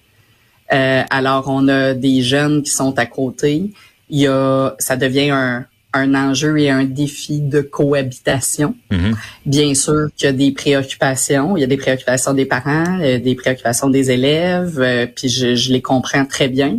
Euh, 0.73 1.03
alors, 1.11 1.47
on 1.49 1.67
a 1.67 1.95
des 1.95 2.23
jeunes 2.23 2.63
qui 2.63 2.71
sont 2.71 2.97
à 2.97 3.07
côté. 3.07 3.73
Il 4.09 4.21
y 4.21 4.29
a, 4.29 4.77
ça 4.79 4.95
devient 4.95 5.31
un, 5.31 5.67
un 5.93 6.15
enjeu 6.15 6.59
et 6.59 6.71
un 6.71 6.85
défi 6.85 7.41
de 7.41 7.61
cohabitation. 7.61 8.75
Mhm. 8.91 9.17
Bien 9.45 9.75
sûr 9.75 10.09
qu'il 10.17 10.27
y 10.27 10.29
a 10.29 10.33
des 10.33 10.53
préoccupations. 10.53 11.57
Il 11.57 11.61
y 11.61 11.65
a 11.65 11.67
des 11.67 11.77
préoccupations 11.77 12.33
des 12.33 12.47
parents, 12.47 13.01
euh, 13.01 13.19
des 13.19 13.35
préoccupations 13.35 13.91
des 13.91 14.11
élèves, 14.11 14.79
euh, 14.79 15.07
puis 15.07 15.29
je, 15.29 15.55
je, 15.55 15.73
les 15.73 15.83
comprends 15.83 16.25
très 16.25 16.49
bien. 16.49 16.79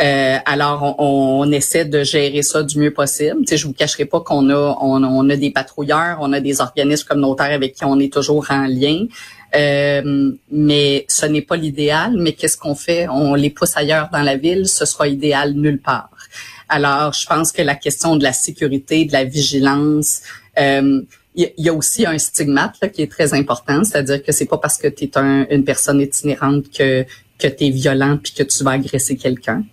Euh, 0.00 0.38
alors, 0.46 0.96
on, 0.98 1.42
on, 1.42 1.52
essaie 1.52 1.84
de 1.84 2.02
gérer 2.04 2.42
ça 2.42 2.62
du 2.62 2.78
mieux 2.78 2.92
possible. 2.92 3.40
Tu 3.40 3.48
sais, 3.48 3.56
je 3.58 3.66
vous 3.66 3.74
cacherai 3.74 4.06
pas 4.06 4.20
qu'on 4.20 4.48
a, 4.48 4.78
on, 4.80 5.02
on, 5.04 5.28
a 5.28 5.36
des 5.36 5.50
patrouilleurs, 5.50 6.18
on 6.20 6.32
a 6.32 6.40
des 6.40 6.60
organismes 6.60 7.06
communautaires 7.06 7.52
avec 7.52 7.74
qui 7.74 7.84
on 7.84 7.98
est 7.98 8.12
toujours 8.12 8.46
en 8.50 8.66
lien. 8.66 9.06
Euh, 9.54 10.32
mais 10.50 11.04
ce 11.08 11.26
n'est 11.26 11.42
pas 11.42 11.56
l'idéal. 11.56 12.14
Mais 12.16 12.32
qu'est-ce 12.32 12.56
qu'on 12.56 12.74
fait? 12.74 13.08
On 13.08 13.34
les 13.34 13.50
pousse 13.50 13.76
ailleurs 13.76 14.08
dans 14.10 14.22
la 14.22 14.36
ville. 14.36 14.66
Ce 14.68 14.86
sera 14.86 15.06
idéal 15.06 15.52
nulle 15.52 15.80
part. 15.80 16.10
Alors, 16.68 17.12
je 17.12 17.26
pense 17.26 17.52
que 17.52 17.60
la 17.60 17.74
question 17.74 18.16
de 18.16 18.22
la 18.22 18.32
sécurité, 18.32 19.04
de 19.04 19.12
la 19.12 19.24
vigilance, 19.24 20.22
euh, 20.58 21.02
il 21.34 21.52
y 21.58 21.68
a 21.68 21.74
aussi 21.74 22.06
un 22.06 22.18
stigmate 22.18 22.76
là, 22.80 22.88
qui 22.88 23.02
est 23.02 23.10
très 23.10 23.34
important, 23.34 23.84
c'est-à-dire 23.84 24.22
que 24.22 24.32
c'est 24.32 24.46
pas 24.46 24.58
parce 24.58 24.78
que 24.78 24.88
tu 24.88 25.04
es 25.04 25.18
un, 25.18 25.46
une 25.50 25.64
personne 25.64 26.00
itinérante 26.00 26.70
que 26.70 27.04
que 27.40 27.48
tu 27.48 27.64
es 27.64 27.70
violent 27.70 28.18
puis 28.22 28.32
que 28.32 28.42
tu 28.42 28.62
vas 28.62 28.72
agresser 28.72 29.16
quelqu'un. 29.16 29.64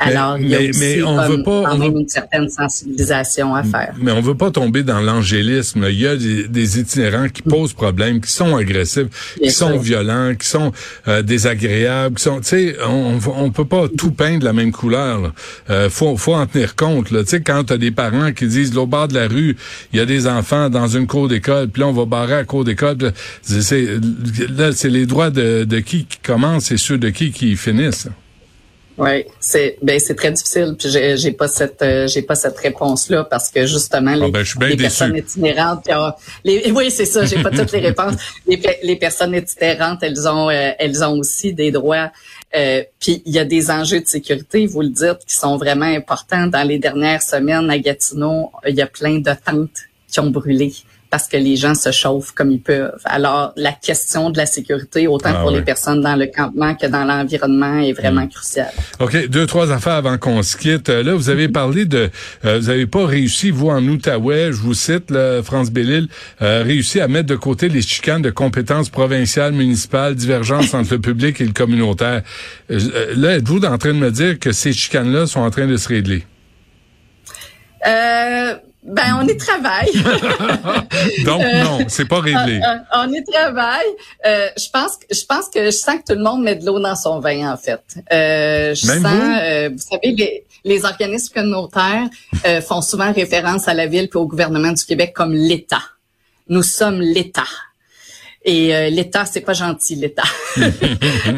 Alors, 0.00 0.38
il 0.38 0.48
y 0.48 0.54
a 0.54 0.60
aussi 0.60 0.78
mais 0.78 1.02
on 1.02 1.28
veut 1.28 1.42
pas, 1.42 1.62
quand 1.64 1.78
même 1.78 1.96
une 1.96 2.08
certaine 2.08 2.48
sensibilisation 2.48 3.54
à 3.54 3.62
faire. 3.62 3.94
Mais 4.00 4.12
on 4.12 4.20
veut 4.20 4.36
pas 4.36 4.50
tomber 4.50 4.82
dans 4.82 5.00
l'angélisme. 5.00 5.86
Il 5.88 5.98
y 5.98 6.06
a 6.06 6.16
des, 6.16 6.48
des, 6.48 6.80
itinérants 6.80 7.28
qui 7.28 7.42
posent 7.42 7.72
problème, 7.72 8.20
qui 8.20 8.30
sont 8.30 8.56
agressifs, 8.56 9.34
qui 9.42 9.50
sont 9.50 9.76
violents, 9.78 10.34
qui 10.34 10.46
sont 10.46 10.72
euh, 11.08 11.22
désagréables, 11.22 12.16
qui 12.16 12.22
sont, 12.22 12.40
tu 12.40 12.48
sais, 12.48 12.76
on, 12.86 13.18
on 13.36 13.50
peut 13.50 13.64
pas 13.64 13.88
tout 13.88 14.12
peindre 14.12 14.40
de 14.40 14.44
la 14.44 14.52
même 14.52 14.72
couleur. 14.72 15.32
Euh, 15.70 15.90
faut, 15.90 16.16
faut 16.16 16.34
en 16.34 16.46
tenir 16.46 16.76
compte. 16.76 17.08
Tu 17.08 17.26
sais, 17.26 17.40
quand 17.40 17.64
t'as 17.64 17.76
des 17.76 17.90
parents 17.90 18.32
qui 18.32 18.46
disent, 18.46 18.76
au 18.76 18.86
bord 18.86 19.08
de 19.08 19.14
la 19.14 19.28
rue, 19.28 19.56
il 19.92 19.98
y 19.98 20.00
a 20.00 20.06
des 20.06 20.26
enfants 20.26 20.70
dans 20.70 20.86
une 20.86 21.06
cour 21.06 21.28
d'école, 21.28 21.68
puis 21.68 21.80
là 21.80 21.88
on 21.88 21.92
va 21.92 22.04
barrer 22.04 22.34
à 22.34 22.38
la 22.38 22.44
cour 22.44 22.64
d'école. 22.64 22.96
C'est, 23.42 23.86
là, 24.56 24.72
c'est 24.72 24.88
les 24.88 25.06
droits 25.06 25.30
de, 25.30 25.64
de 25.64 25.78
qui 25.80 26.04
qui 26.04 26.18
commencent 26.18 26.70
et 26.70 26.76
ceux 26.78 26.98
de 26.98 27.10
qui 27.10 27.32
qui 27.32 27.56
finissent. 27.56 28.08
Oui, 28.98 29.24
c'est 29.38 29.78
ben 29.80 30.00
c'est 30.00 30.16
très 30.16 30.32
difficile. 30.32 30.74
Puis 30.76 30.90
j'ai, 30.90 31.16
j'ai 31.16 31.30
pas 31.30 31.46
cette 31.46 31.80
euh, 31.82 32.08
j'ai 32.08 32.22
pas 32.22 32.34
cette 32.34 32.58
réponse 32.58 33.08
là 33.08 33.22
parce 33.22 33.48
que 33.48 33.64
justement 33.64 34.14
les, 34.14 34.26
ah 34.26 34.30
ben, 34.30 34.68
les 34.68 34.76
personnes 34.76 35.16
itinérantes, 35.16 35.88
les, 36.44 36.72
oui 36.72 36.90
c'est 36.90 37.04
ça, 37.04 37.24
j'ai 37.24 37.40
pas 37.40 37.50
toutes 37.50 37.72
les 37.72 37.80
réponses. 37.80 38.16
Les, 38.46 38.60
les, 38.82 38.96
personnes 38.96 39.34
itinérantes, 39.34 40.02
elles 40.02 40.26
ont 40.26 40.48
euh, 40.50 40.70
elles 40.78 41.04
ont 41.04 41.18
aussi 41.18 41.52
des 41.52 41.70
droits. 41.70 42.10
Euh, 42.56 42.82
puis 42.98 43.22
il 43.26 43.32
y 43.32 43.38
a 43.38 43.44
des 43.44 43.70
enjeux 43.70 44.00
de 44.00 44.06
sécurité, 44.06 44.66
vous 44.66 44.80
le 44.80 44.88
dites, 44.88 45.18
qui 45.26 45.36
sont 45.36 45.56
vraiment 45.56 45.86
importants. 45.86 46.46
Dans 46.46 46.66
les 46.66 46.78
dernières 46.78 47.22
semaines 47.22 47.70
à 47.70 47.78
Gatineau, 47.78 48.50
il 48.66 48.74
y 48.74 48.82
a 48.82 48.86
plein 48.86 49.18
de 49.18 49.30
tentes 49.44 49.70
qui 50.10 50.20
ont 50.20 50.30
brûlé 50.30 50.72
parce 51.10 51.26
que 51.26 51.36
les 51.36 51.56
gens 51.56 51.74
se 51.74 51.90
chauffent 51.90 52.32
comme 52.32 52.50
ils 52.50 52.60
peuvent. 52.60 53.00
Alors, 53.04 53.52
la 53.56 53.72
question 53.72 54.30
de 54.30 54.36
la 54.36 54.46
sécurité, 54.46 55.06
autant 55.06 55.30
ah 55.34 55.40
pour 55.40 55.50
les 55.50 55.62
personnes 55.62 56.02
dans 56.02 56.16
le 56.16 56.26
campement 56.26 56.74
que 56.74 56.86
dans 56.86 57.04
l'environnement, 57.04 57.78
est 57.78 57.92
vraiment 57.92 58.24
hmm. 58.24 58.28
cruciale. 58.28 58.72
OK, 59.00 59.28
deux, 59.28 59.46
trois 59.46 59.72
affaires 59.72 59.94
avant 59.94 60.18
qu'on 60.18 60.42
se 60.42 60.56
quitte. 60.56 60.90
Euh, 60.90 61.02
là, 61.02 61.14
vous 61.14 61.30
avez 61.30 61.48
parlé 61.48 61.86
de... 61.86 62.10
Euh, 62.44 62.58
vous 62.58 62.66
n'avez 62.66 62.86
pas 62.86 63.06
réussi, 63.06 63.50
vous, 63.50 63.68
en 63.68 63.82
Outaouais, 63.86 64.52
je 64.52 64.58
vous 64.58 64.74
cite, 64.74 65.10
là, 65.10 65.42
France 65.42 65.70
Bellil, 65.70 66.08
euh, 66.42 66.62
réussi 66.62 67.00
à 67.00 67.08
mettre 67.08 67.28
de 67.28 67.36
côté 67.36 67.68
les 67.68 67.82
chicanes 67.82 68.22
de 68.22 68.30
compétences 68.30 68.90
provinciales, 68.90 69.52
municipales, 69.52 70.14
divergences 70.14 70.74
entre 70.74 70.94
le 70.94 71.00
public 71.00 71.40
et 71.40 71.44
le 71.44 71.52
communautaire. 71.52 72.22
là, 72.68 73.36
êtes-vous 73.36 73.64
en 73.64 73.78
train 73.78 73.94
de 73.94 73.98
me 73.98 74.10
dire 74.10 74.38
que 74.38 74.52
ces 74.52 74.72
chicanes-là 74.72 75.26
sont 75.26 75.40
en 75.40 75.50
train 75.50 75.66
de 75.66 75.76
se 75.76 75.88
régler? 75.88 76.26
Euh 77.86 78.54
ben, 78.88 79.18
on 79.20 79.26
y 79.26 79.36
travaille. 79.36 79.92
Donc 81.24 81.42
euh, 81.42 81.62
non, 81.62 81.78
c'est 81.88 82.06
pas 82.06 82.20
réglé. 82.20 82.60
On, 82.94 83.08
on 83.08 83.12
y 83.12 83.22
travaille. 83.24 83.86
Euh, 84.26 84.48
je 84.56 84.68
pense 84.70 84.96
que 84.96 85.14
je 85.14 85.24
pense 85.24 85.48
que 85.48 85.66
je 85.66 85.70
sens 85.70 85.96
que 85.96 86.12
tout 86.12 86.18
le 86.18 86.24
monde 86.24 86.42
met 86.42 86.56
de 86.56 86.64
l'eau 86.64 86.80
dans 86.80 86.96
son 86.96 87.20
vin 87.20 87.52
en 87.52 87.56
fait. 87.56 87.82
Euh, 88.12 88.74
je 88.74 88.86
Même 88.86 89.02
sens, 89.02 89.12
vous? 89.12 89.22
Euh, 89.22 89.70
vous 89.72 89.78
savez, 89.78 90.14
les, 90.16 90.44
les 90.64 90.84
organismes 90.84 91.34
communautaires 91.34 92.08
euh, 92.46 92.60
font 92.60 92.80
souvent 92.80 93.12
référence 93.12 93.68
à 93.68 93.74
la 93.74 93.86
ville 93.86 94.08
et 94.12 94.16
au 94.16 94.26
gouvernement 94.26 94.72
du 94.72 94.84
Québec 94.84 95.12
comme 95.14 95.32
l'État. 95.32 95.82
Nous 96.48 96.62
sommes 96.62 97.00
l'État. 97.00 97.48
Et 98.44 98.74
euh, 98.74 98.88
l'État, 98.88 99.24
c'est 99.24 99.40
pas 99.40 99.52
gentil, 99.52 99.96
l'État. 99.96 100.22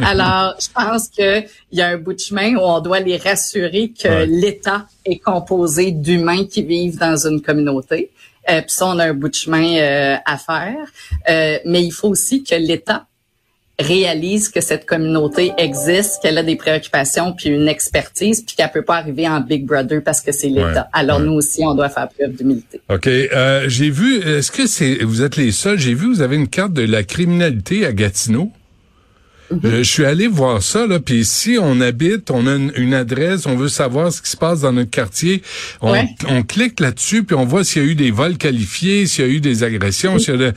Alors, 0.05 0.55
je 0.61 0.69
pense 0.73 1.09
qu'il 1.09 1.47
y 1.73 1.81
a 1.81 1.89
un 1.89 1.97
bout 1.97 2.13
de 2.13 2.19
chemin 2.19 2.55
où 2.57 2.61
on 2.61 2.81
doit 2.81 3.01
les 3.01 3.17
rassurer 3.17 3.91
que 3.99 4.09
Ouais. 4.09 4.27
l'État 4.27 4.87
est 5.05 5.19
composé 5.19 5.93
d'humains 5.93 6.45
qui 6.47 6.63
vivent 6.63 6.99
dans 6.99 7.27
une 7.27 7.41
communauté. 7.41 8.11
Euh, 8.49 8.61
Puis 8.63 8.71
ça, 8.71 8.87
on 8.87 8.99
a 8.99 9.07
un 9.07 9.15
bout 9.15 9.29
de 9.29 9.35
chemin 9.35 9.77
euh, 9.79 10.17
à 10.25 10.37
faire. 10.39 10.77
Euh, 11.29 11.59
mais 11.65 11.83
il 11.83 11.91
faut 11.91 12.09
aussi 12.09 12.43
que 12.45 12.55
l'État 12.55 13.07
réalise 13.81 14.49
que 14.49 14.61
cette 14.61 14.87
communauté 14.87 15.53
existe, 15.59 16.21
qu'elle 16.23 16.39
a 16.39 16.43
des 16.43 16.57
préoccupations, 16.57 17.33
puis 17.33 17.49
une 17.51 17.69
expertise, 17.69 18.43
puis 18.43 18.57
qu'elle 18.57 18.71
peut 18.71 18.83
pas 18.83 18.97
arriver 18.97 19.29
en 19.29 19.41
Big 19.41 19.65
Brother 19.67 20.03
parce 20.05 20.21
que 20.21 20.33
c'est 20.33 20.49
l'État. 20.49 20.65
Ouais, 20.71 20.81
Alors 20.93 21.19
ouais. 21.19 21.27
nous 21.27 21.33
aussi, 21.33 21.63
on 21.65 21.75
doit 21.75 21.89
faire 21.89 22.09
preuve 22.09 22.33
d'humilité. 22.37 22.81
OK. 22.89 23.07
Euh, 23.07 23.65
j'ai 23.69 23.91
vu, 23.91 24.19
est-ce 24.21 24.51
que 24.53 24.67
c'est, 24.67 25.03
vous 25.03 25.23
êtes 25.23 25.37
les 25.37 25.53
seuls, 25.53 25.79
j'ai 25.79 25.95
vu, 25.95 26.07
vous 26.13 26.23
avez 26.23 26.37
une 26.37 26.49
carte 26.49 26.73
de 26.73 26.83
la 26.83 27.03
criminalité 27.03 27.85
à 27.87 27.93
Gatineau. 27.93 28.51
Euh, 29.53 29.79
je 29.79 29.83
suis 29.83 30.05
allé 30.05 30.29
voir 30.29 30.63
ça, 30.63 30.87
là, 30.87 31.01
puis 31.01 31.25
si 31.25 31.59
on 31.61 31.81
habite, 31.81 32.31
on 32.31 32.47
a 32.47 32.55
une, 32.55 32.71
une 32.77 32.95
adresse, 32.95 33.47
on 33.47 33.57
veut 33.57 33.69
savoir 33.69 34.13
ce 34.13 34.23
qui 34.23 34.31
se 34.31 34.37
passe 34.37 34.61
dans 34.61 34.73
notre 34.73 34.91
quartier, 34.91 35.43
on, 35.81 35.91
Ouais. 35.91 36.07
on 36.29 36.45
clique 36.45 36.79
là-dessus, 36.79 37.25
puis 37.25 37.35
on 37.35 37.45
voit 37.47 37.65
s'il 37.65 37.83
y 37.83 37.85
a 37.85 37.89
eu 37.89 37.95
des 37.97 38.13
vols 38.13 38.37
qualifiés, 38.39 39.09
s'il 39.09 39.27
y 39.27 39.29
a 39.29 39.31
eu 39.33 39.41
des 39.41 39.65
agressions, 39.65 40.21
s'il 40.21 40.35
y 40.35 40.37
a 40.37 40.39
de... 40.39 40.53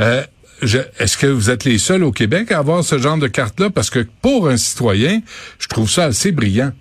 Euh, 0.00 0.22
Est-ce 0.62 1.16
que 1.16 1.26
vous 1.26 1.50
êtes 1.50 1.64
les 1.64 1.78
seuls 1.78 2.02
au 2.02 2.12
Québec 2.12 2.50
à 2.50 2.58
avoir 2.58 2.82
ce 2.82 2.98
genre 2.98 3.18
de 3.18 3.26
carte-là? 3.26 3.70
Parce 3.70 3.90
que 3.90 4.06
pour 4.22 4.48
un 4.48 4.56
citoyen, 4.56 5.20
je 5.58 5.68
trouve 5.68 5.90
ça 5.90 6.04
assez 6.04 6.32
brillant. 6.32 6.72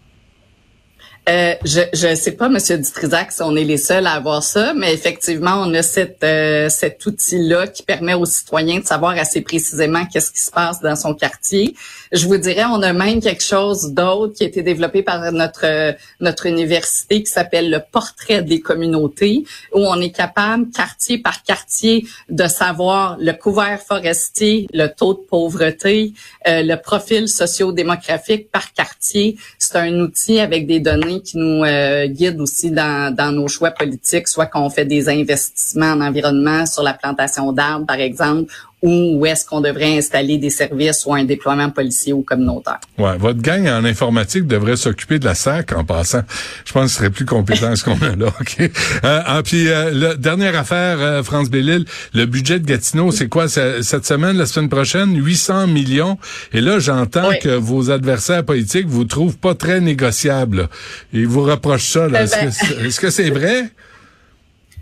Euh, 1.27 1.55
je 1.65 1.81
je 1.91 2.13
sais 2.13 2.33
pas, 2.33 2.49
Monsieur 2.49 2.77
Dutrisac, 2.77 3.31
si 3.31 3.41
on 3.41 3.55
est 3.55 3.63
les 3.63 3.77
seuls 3.77 4.05
à 4.05 4.11
avoir 4.11 4.43
ça, 4.43 4.75
mais 4.75 4.93
effectivement, 4.93 5.63
on 5.65 5.73
a 5.73 5.81
cette, 5.81 6.23
euh, 6.23 6.69
cet 6.69 7.03
outil-là 7.03 7.65
qui 7.65 7.81
permet 7.81 8.13
aux 8.13 8.25
citoyens 8.25 8.79
de 8.79 8.85
savoir 8.85 9.17
assez 9.17 9.41
précisément 9.41 10.05
qu'est-ce 10.05 10.31
qui 10.31 10.39
se 10.39 10.51
passe 10.51 10.81
dans 10.81 10.95
son 10.95 11.15
quartier. 11.15 11.75
Je 12.11 12.27
vous 12.27 12.37
dirais, 12.37 12.65
on 12.65 12.79
a 12.83 12.93
même 12.93 13.21
quelque 13.21 13.43
chose 13.43 13.91
d'autre 13.91 14.33
qui 14.33 14.43
a 14.43 14.47
été 14.47 14.61
développé 14.61 15.01
par 15.01 15.31
notre 15.31 15.95
notre 16.19 16.45
université 16.45 17.23
qui 17.23 17.31
s'appelle 17.31 17.71
le 17.71 17.79
portrait 17.91 18.43
des 18.43 18.59
communautés, 18.59 19.45
où 19.73 19.79
on 19.79 19.99
est 19.99 20.11
capable, 20.11 20.69
quartier 20.69 21.17
par 21.17 21.41
quartier, 21.41 22.05
de 22.29 22.45
savoir 22.45 23.17
le 23.19 23.31
couvert 23.33 23.81
forestier, 23.81 24.67
le 24.73 24.87
taux 24.87 25.15
de 25.15 25.19
pauvreté, 25.27 26.13
euh, 26.47 26.61
le 26.61 26.75
profil 26.75 27.27
socio-démographique 27.27 28.51
par 28.51 28.73
quartier. 28.73 29.37
C'est 29.57 29.77
un 29.77 29.99
outil 29.99 30.39
avec 30.39 30.67
des 30.67 30.79
données 30.79 31.14
qui 31.19 31.37
nous 31.37 31.63
euh, 31.63 32.07
guident 32.07 32.41
aussi 32.41 32.71
dans, 32.71 33.13
dans 33.13 33.31
nos 33.31 33.47
choix 33.47 33.71
politiques, 33.71 34.27
soit 34.27 34.45
qu'on 34.45 34.69
fait 34.69 34.85
des 34.85 35.09
investissements 35.09 35.91
en 35.91 36.01
environnement 36.01 36.65
sur 36.65 36.83
la 36.83 36.93
plantation 36.93 37.51
d'arbres, 37.51 37.85
par 37.85 37.99
exemple, 37.99 38.51
ou 38.85 39.17
où 39.19 39.25
est-ce 39.25 39.43
qu'on 39.45 39.61
devrait 39.61 39.97
installer 39.97 40.37
des 40.37 40.49
services 40.51 41.05
ou 41.05 41.13
un 41.13 41.23
déploiement 41.23 41.69
policier 41.71 42.13
ou 42.13 42.21
communautaire. 42.21 42.79
Ouais, 42.97 43.17
votre 43.17 43.41
gang 43.41 43.67
en 43.67 43.83
informatique 43.83 44.45
devrait 44.47 44.75
s'occuper 44.75 45.17
de 45.19 45.25
la 45.25 45.33
SAC 45.35 45.73
en 45.73 45.83
passant. 45.83 46.21
Je 46.65 46.71
pense 46.71 46.83
que 46.85 46.89
ce 46.91 46.97
serait 46.97 47.09
plus 47.09 47.25
compétent 47.25 47.75
ce 47.75 47.83
qu'on 47.83 47.99
a 48.01 48.15
là. 48.15 48.27
OK. 48.39 48.57
Euh, 48.59 48.69
ah, 49.03 49.41
puis 49.43 49.67
euh, 49.69 49.89
la 49.91 50.15
dernière 50.15 50.57
affaire, 50.57 50.97
euh, 50.99 51.23
France 51.23 51.49
Bellil, 51.49 51.85
le 52.13 52.25
budget 52.25 52.59
de 52.59 52.65
Gatineau, 52.65 53.11
c'est 53.11 53.27
quoi? 53.27 53.47
Cette 53.49 54.05
semaine, 54.05 54.37
la 54.37 54.45
semaine 54.45 54.69
prochaine, 54.69 55.15
800 55.15 55.67
millions. 55.67 56.17
Et 56.53 56.61
là, 56.61 56.79
j'entends 56.79 57.29
Oui. 57.29 57.39
que 57.39 57.49
vos 57.49 57.89
adversaires 57.89 58.43
politiques 58.45 58.87
vous 58.87 59.05
trouvent 59.05 59.37
pas 59.37 59.55
très 59.55 59.81
négociable. 59.81 60.57
là. 60.57 60.67
Ils 61.13 61.27
vous 61.27 61.41
reprochent 61.43 61.89
ça. 61.89 62.07
là. 62.07 62.23
Est-ce 62.23 62.35
ben- 62.35 62.45
que 62.47 62.51
c'est- 62.53 62.85
est-ce 62.85 62.99
que 62.99 63.09
c'est 63.09 63.29
vrai? 63.31 63.69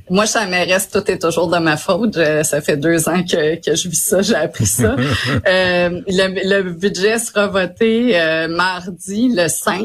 Moi, 0.09 0.25
ça 0.25 0.45
me 0.45 0.51
reste, 0.67 0.91
tout 0.91 1.09
est 1.11 1.19
toujours 1.19 1.47
de 1.47 1.57
ma 1.57 1.77
faute. 1.77 2.15
Je- 2.15 2.43
ça 2.43 2.61
fait 2.61 2.77
deux 2.77 3.07
ans 3.07 3.23
que, 3.23 3.55
que 3.55 3.75
je 3.75 3.87
vis 3.87 4.01
ça, 4.01 4.21
j'ai 4.21 4.35
appris 4.35 4.65
ça. 4.65 4.95
Euh, 5.47 6.01
le, 6.07 6.63
le 6.63 6.71
budget 6.71 7.17
sera 7.19 7.47
voté 7.47 8.19
euh, 8.19 8.47
mardi, 8.47 9.29
le 9.33 9.47
5. 9.47 9.81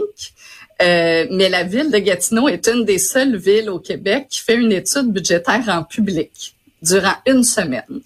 Euh, 0.81 1.27
mais 1.31 1.49
la 1.49 1.65
ville 1.65 1.91
de 1.91 1.99
Gatineau 1.99 2.49
est 2.49 2.69
une 2.69 2.85
des 2.85 2.99
seules 2.99 3.37
villes 3.37 3.69
au 3.71 3.79
Québec 3.81 4.27
qui 4.31 4.41
fait 4.41 4.55
une 4.55 4.71
étude 4.73 5.13
budgétaire 5.13 5.63
en 5.69 5.83
public 5.83 6.55
durant 6.83 7.15
une 7.27 7.43
semaine. 7.43 8.01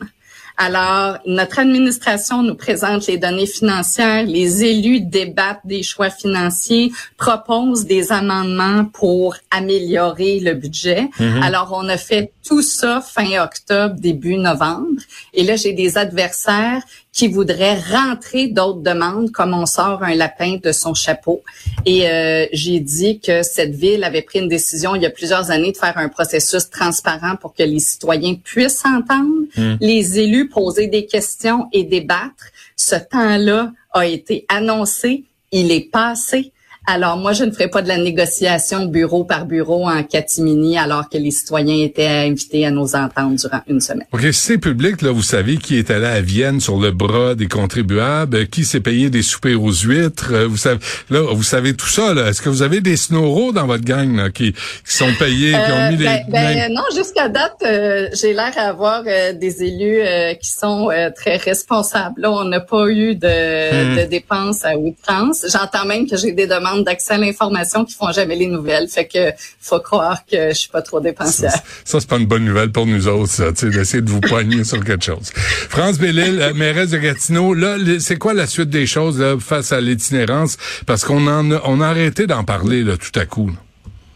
Alors, 0.56 1.18
notre 1.26 1.58
administration 1.58 2.42
nous 2.42 2.54
présente 2.54 3.06
les 3.06 3.16
données 3.18 3.46
financières, 3.46 4.24
les 4.24 4.64
élus 4.64 5.00
débattent 5.00 5.64
des 5.64 5.82
choix 5.82 6.10
financiers, 6.10 6.92
proposent 7.16 7.86
des 7.86 8.12
amendements 8.12 8.84
pour 8.84 9.36
améliorer 9.50 10.40
le 10.40 10.54
budget. 10.54 11.08
Alors, 11.42 11.72
on 11.74 11.88
a 11.88 11.96
fait 11.96 12.32
tout 12.46 12.62
ça 12.62 13.00
fin 13.00 13.42
octobre, 13.42 13.94
début 13.98 14.36
novembre. 14.36 15.00
Et 15.32 15.44
là, 15.44 15.56
j'ai 15.56 15.72
des 15.72 15.98
adversaires 15.98 16.82
qui 17.12 17.28
voudraient 17.28 17.78
rentrer 17.78 18.48
d'autres 18.48 18.80
demandes 18.80 19.30
comme 19.32 19.52
on 19.52 19.66
sort 19.66 20.02
un 20.02 20.14
lapin 20.14 20.56
de 20.62 20.72
son 20.72 20.94
chapeau. 20.94 21.42
Et 21.84 22.08
euh, 22.08 22.46
j'ai 22.52 22.80
dit 22.80 23.20
que 23.20 23.42
cette 23.42 23.74
ville 23.74 24.02
avait 24.02 24.22
pris 24.22 24.38
une 24.38 24.48
décision 24.48 24.94
il 24.94 25.02
y 25.02 25.06
a 25.06 25.10
plusieurs 25.10 25.50
années 25.50 25.72
de 25.72 25.76
faire 25.76 25.98
un 25.98 26.08
processus 26.08 26.70
transparent 26.70 27.36
pour 27.36 27.54
que 27.54 27.62
les 27.62 27.80
citoyens 27.80 28.34
puissent 28.34 28.78
s'entendre, 28.78 29.42
Hmm. 29.56 29.74
les 29.80 30.18
élus 30.18 30.48
poser 30.48 30.86
des 30.86 31.04
questions 31.04 31.68
et 31.72 31.84
débattre. 31.84 32.44
Ce 32.76 32.96
temps-là 32.96 33.72
a 33.92 34.06
été 34.06 34.46
annoncé, 34.48 35.24
il 35.50 35.70
est 35.70 35.90
passé. 35.90 36.51
Alors 36.84 37.16
moi, 37.16 37.32
je 37.32 37.44
ne 37.44 37.52
ferai 37.52 37.68
pas 37.68 37.80
de 37.80 37.86
la 37.86 37.96
négociation 37.96 38.86
bureau 38.86 39.22
par 39.24 39.46
bureau 39.46 39.88
en 39.88 40.02
catimini 40.02 40.76
alors 40.76 41.08
que 41.08 41.16
les 41.16 41.30
citoyens 41.30 41.76
étaient 41.84 42.06
invités 42.08 42.66
à 42.66 42.72
nous 42.72 42.96
entendre 42.96 43.36
durant 43.36 43.60
une 43.68 43.80
semaine. 43.80 44.06
OK, 44.12 44.26
c'est 44.32 44.58
public, 44.58 45.00
là, 45.00 45.12
vous 45.12 45.22
savez 45.22 45.58
qui 45.58 45.78
est 45.78 45.90
allé 45.92 46.06
à 46.06 46.20
Vienne 46.20 46.58
sur 46.60 46.80
le 46.80 46.90
bras 46.90 47.36
des 47.36 47.46
contribuables, 47.46 48.36
euh, 48.36 48.44
qui 48.46 48.64
s'est 48.64 48.80
payé 48.80 49.10
des 49.10 49.22
soupers 49.22 49.54
aux 49.62 49.72
huîtres, 49.72 50.32
euh, 50.32 50.46
vous 50.48 50.56
savez, 50.56 50.80
là, 51.08 51.20
vous 51.32 51.42
savez 51.44 51.74
tout 51.74 51.86
ça, 51.88 52.14
là. 52.14 52.28
Est-ce 52.28 52.42
que 52.42 52.48
vous 52.48 52.62
avez 52.62 52.80
des 52.80 52.96
snoros 52.96 53.52
dans 53.52 53.66
votre 53.66 53.84
gang, 53.84 54.16
là, 54.16 54.30
qui, 54.30 54.52
qui 54.52 54.58
sont 54.96 55.12
payés, 55.20 55.50
qui 55.52 55.56
ont 55.56 55.76
Euh, 55.76 55.90
mis 55.92 55.96
ben, 55.98 56.20
les... 56.26 56.32
ben, 56.32 56.72
non, 56.72 56.82
jusqu'à 56.96 57.28
date, 57.28 57.56
euh, 57.64 58.08
j'ai 58.12 58.32
l'air 58.34 58.50
d'avoir 58.56 59.04
euh, 59.06 59.32
des 59.34 59.62
élus 59.62 60.00
euh, 60.00 60.34
qui 60.34 60.50
sont 60.50 60.90
euh, 60.90 61.10
très 61.14 61.36
responsables. 61.36 62.20
Là, 62.20 62.32
on 62.32 62.44
n'a 62.44 62.60
pas 62.60 62.88
eu 62.88 63.14
de, 63.14 63.28
Hmm. 63.72 63.96
de 63.98 64.04
dépenses 64.10 64.64
à 64.64 64.76
outrance. 64.76 65.46
J'entends 65.50 65.84
même 65.86 66.08
que 66.08 66.16
j'ai 66.16 66.32
des 66.32 66.46
demandes 66.46 66.71
d'accès 66.78 67.14
à 67.14 67.18
l'information 67.18 67.84
qui 67.84 67.94
font 67.94 68.10
jamais 68.12 68.36
les 68.36 68.46
nouvelles. 68.46 68.88
Fait 68.88 69.06
que 69.06 69.32
faut 69.60 69.80
croire 69.80 70.24
que 70.24 70.48
je 70.48 70.54
suis 70.54 70.68
pas 70.70 70.82
trop 70.82 71.00
dépensière. 71.00 71.52
Ça, 71.84 72.00
c'est 72.00 72.08
pas 72.08 72.16
une 72.16 72.26
bonne 72.26 72.44
nouvelle 72.44 72.72
pour 72.72 72.86
nous 72.86 73.06
autres, 73.08 73.30
ça, 73.30 73.52
d'essayer 73.52 74.02
de 74.02 74.10
vous 74.10 74.20
poigner 74.20 74.64
sur 74.64 74.82
quelque 74.84 75.04
chose. 75.04 75.30
France 75.68 75.98
Bellil, 75.98 76.40
euh, 76.40 76.54
mairesse 76.54 76.90
de 76.90 76.98
Gatineau, 76.98 77.52
là, 77.54 77.76
c'est 78.00 78.16
quoi 78.16 78.32
la 78.34 78.46
suite 78.46 78.70
des 78.70 78.86
choses 78.86 79.20
là, 79.20 79.36
face 79.38 79.72
à 79.72 79.80
l'itinérance? 79.80 80.56
Parce 80.86 81.04
qu'on 81.04 81.26
en 81.26 81.50
a, 81.52 81.60
on 81.64 81.80
a 81.80 81.86
arrêté 81.88 82.26
d'en 82.26 82.44
parler 82.44 82.82
là, 82.82 82.96
tout 82.96 83.18
à 83.18 83.26
coup. 83.26 83.48
là. 83.48 83.54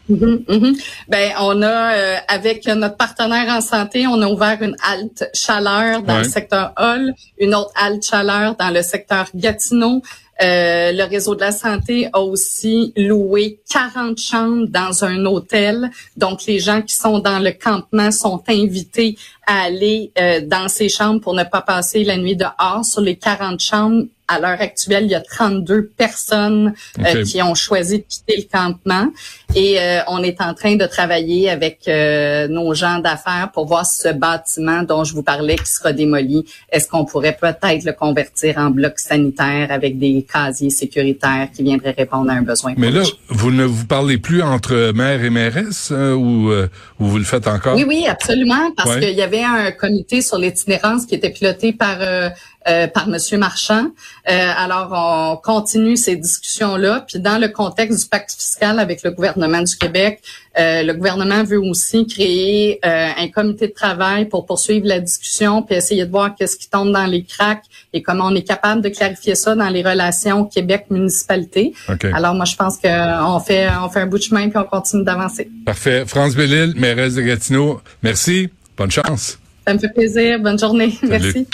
Mhm. 0.09 0.77
Ben, 1.09 1.33
on 1.41 1.63
a, 1.63 1.97
euh, 1.97 2.17
avec 2.29 2.65
notre 2.67 2.97
partenaire 2.97 3.53
en 3.53 3.61
santé, 3.61 4.07
on 4.07 4.23
a 4.23 4.29
ouvert 4.29 4.59
une 4.63 4.77
halte 4.89 5.29
chaleur 5.35 6.03
dans 6.03 6.19
Ouais. 6.19 6.23
le 6.23 6.29
secteur 6.29 6.73
Hall, 6.79 7.13
une 7.39 7.57
autre 7.57 7.73
halte 7.75 8.05
chaleur 8.05 8.55
dans 8.55 8.71
le 8.71 8.83
secteur 8.83 9.27
Gatineau. 9.35 10.03
Euh, 10.43 10.93
le 10.93 11.05
réseau 11.05 11.35
de 11.35 11.41
la 11.41 11.53
santé 11.53 12.09
a 12.13 12.21
aussi 12.21 12.93
loué 12.97 13.61
40 13.71 14.19
chambres 14.19 14.67
dans 14.69 15.05
un 15.05 15.25
hôtel. 15.25 15.91
Donc, 16.17 16.45
les 16.47 16.59
gens 16.59 16.83
qui 16.83 16.95
sont 16.95 17.19
dans 17.21 17.39
le 17.39 17.53
campement 17.53 18.11
sont 18.11 18.43
invités 18.49 19.17
à 19.47 19.63
aller 19.63 20.13
euh, 20.19 20.41
dans 20.45 20.69
ces 20.69 20.89
chambres 20.89 21.21
pour 21.21 21.35
ne 21.35 21.45
pas 21.45 21.63
passer 21.63 22.05
la 22.05 22.17
nuit 22.17 22.37
dehors. 22.37 22.85
Sur 22.85 23.01
les 23.01 23.17
40 23.17 23.61
chambres, 23.61 24.05
à 24.29 24.41
l'heure 24.41 24.61
actuelle, 24.61 25.05
il 25.05 25.11
y 25.11 25.15
a 25.15 25.21
32 25.21 25.87
personnes 25.97 26.75
euh, 26.99 27.25
qui 27.25 27.41
ont 27.43 27.55
choisi 27.55 27.99
de 27.99 28.05
quitter 28.09 28.37
le 28.37 28.43
campement. 28.43 29.09
Et 29.59 29.81
euh, 29.81 30.01
on 30.09 30.23
est 30.23 30.43
en 30.43 30.53
train 30.53 30.77
de 30.77 30.85
travailler 30.85 31.49
avec 31.49 31.89
euh, 31.89 32.47
nos 32.47 32.75
gens 32.75 32.99
d'affaires 32.99 33.49
pour 33.55 33.67
voir 33.67 33.87
si 33.87 34.03
ce 34.03 34.13
bâtiment 34.13 34.83
dont 34.83 35.03
je 35.03 35.15
vous 35.15 35.23
parlais 35.23 35.57
qui 35.57 35.73
sera 35.73 35.95
démoli, 35.95 36.45
est-ce 36.71 36.87
qu'on 36.87 37.07
pourrait 37.07 37.39
peut-être 37.41 37.85
le 37.85 37.93
convertir 37.93 38.59
en 38.59 38.69
bloc 38.69 38.99
sanitaire 38.99 39.69
avec 39.71 39.99
des 39.99 40.27
casiers 40.31 40.69
sécuritaires 40.69 41.49
qui 41.57 41.63
viendraient 41.63 41.95
répondre 41.97 42.31
à 42.31 42.35
un 42.35 42.43
besoin. 42.43 42.75
Mais 42.77 42.91
là, 42.91 43.03
vous 43.29 43.51
ne 43.51 43.65
vous 43.65 43.87
parlez 43.87 44.19
plus 44.19 44.43
entre 44.43 44.93
maire 44.95 45.25
et 45.25 45.31
mairesse 45.31 45.89
euh, 45.91 46.13
ou, 46.13 46.51
euh, 46.51 46.69
ou 47.01 47.07
vous 47.07 47.17
le 47.17 47.25
faites 47.25 47.49
encore? 47.49 47.77
Oui, 47.77 47.85
oui, 47.89 48.07
absolument, 48.07 48.71
parce 48.77 48.91
Ouais. 48.91 49.01
qu'il 49.01 49.15
y 49.17 49.23
avait 49.23 49.43
un 49.43 49.71
comité 49.73 50.21
sur 50.21 50.37
l'itinérance 50.37 51.07
qui 51.07 51.15
était 51.15 51.31
piloté 51.31 51.73
par 51.73 51.97
euh, 52.03 52.29
euh, 52.69 52.89
par 52.89 53.07
Monsieur 53.07 53.39
Marchand. 53.39 53.85
Euh, 54.29 54.53
alors, 54.59 54.91
on 54.93 55.37
continue 55.37 55.97
ces 55.97 56.17
discussions-là. 56.17 57.05
Puis, 57.07 57.21
dans 57.21 57.41
le 57.41 57.47
contexte 57.47 58.03
du 58.03 58.09
pacte 58.09 58.33
fiscal 58.33 58.81
avec 58.81 59.05
le 59.05 59.13
gouvernement 59.13 59.46
du 59.47 59.77
Québec, 59.77 60.21
euh, 60.59 60.83
le 60.83 60.95
gouvernement 60.95 61.45
veut 61.45 61.61
aussi 61.61 62.07
créer 62.07 62.79
euh, 62.85 63.09
un 63.17 63.29
comité 63.29 63.69
de 63.69 63.73
travail 63.73 64.27
pour 64.27 64.47
poursuivre 64.47 64.87
la 64.87 65.01
discussion, 65.01 65.63
puis 65.63 65.77
essayer 65.77 66.05
de 66.05 66.11
voir 66.11 66.35
qu'est-ce 66.35 66.57
qui 66.57 66.69
tombe 66.69 66.93
dans 66.93 67.07
les 67.07 67.25
cracks 67.25 67.65
et 67.93 68.03
comment 68.03 68.27
on 68.27 68.35
est 68.35 68.47
capable 68.47 68.83
de 68.83 68.89
clarifier 68.89 69.35
ça 69.35 69.55
dans 69.55 69.69
les 69.69 69.83
relations 69.83 70.45
Québec-municipalité. 70.45 71.75
OK. 71.89 72.05
Alors, 72.07 72.35
moi, 72.35 72.45
je 72.45 72.57
pense 72.57 72.77
qu'on 72.79 73.41
fait 73.41 73.69
on 73.83 73.89
fait 73.89 74.01
un 74.01 74.07
bout 74.07 74.19
de 74.19 74.23
chemin 74.23 74.49
puis 74.49 74.59
on 74.59 74.65
continue 74.65 75.05
d'avancer. 75.05 75.49
Parfait. 75.65 76.05
France 76.07 76.35
Bellil, 76.35 76.75
mairesse 76.77 77.15
de 77.15 77.23
Gatineau, 77.23 77.81
merci. 78.03 78.49
Bonne 78.77 78.91
chance. 78.91 79.39
Ça 79.67 79.75
me 79.75 79.79
fait 79.79 79.93
plaisir. 79.93 80.39
Bonne 80.41 80.59
journée. 80.59 80.97
Merci. 81.09 81.47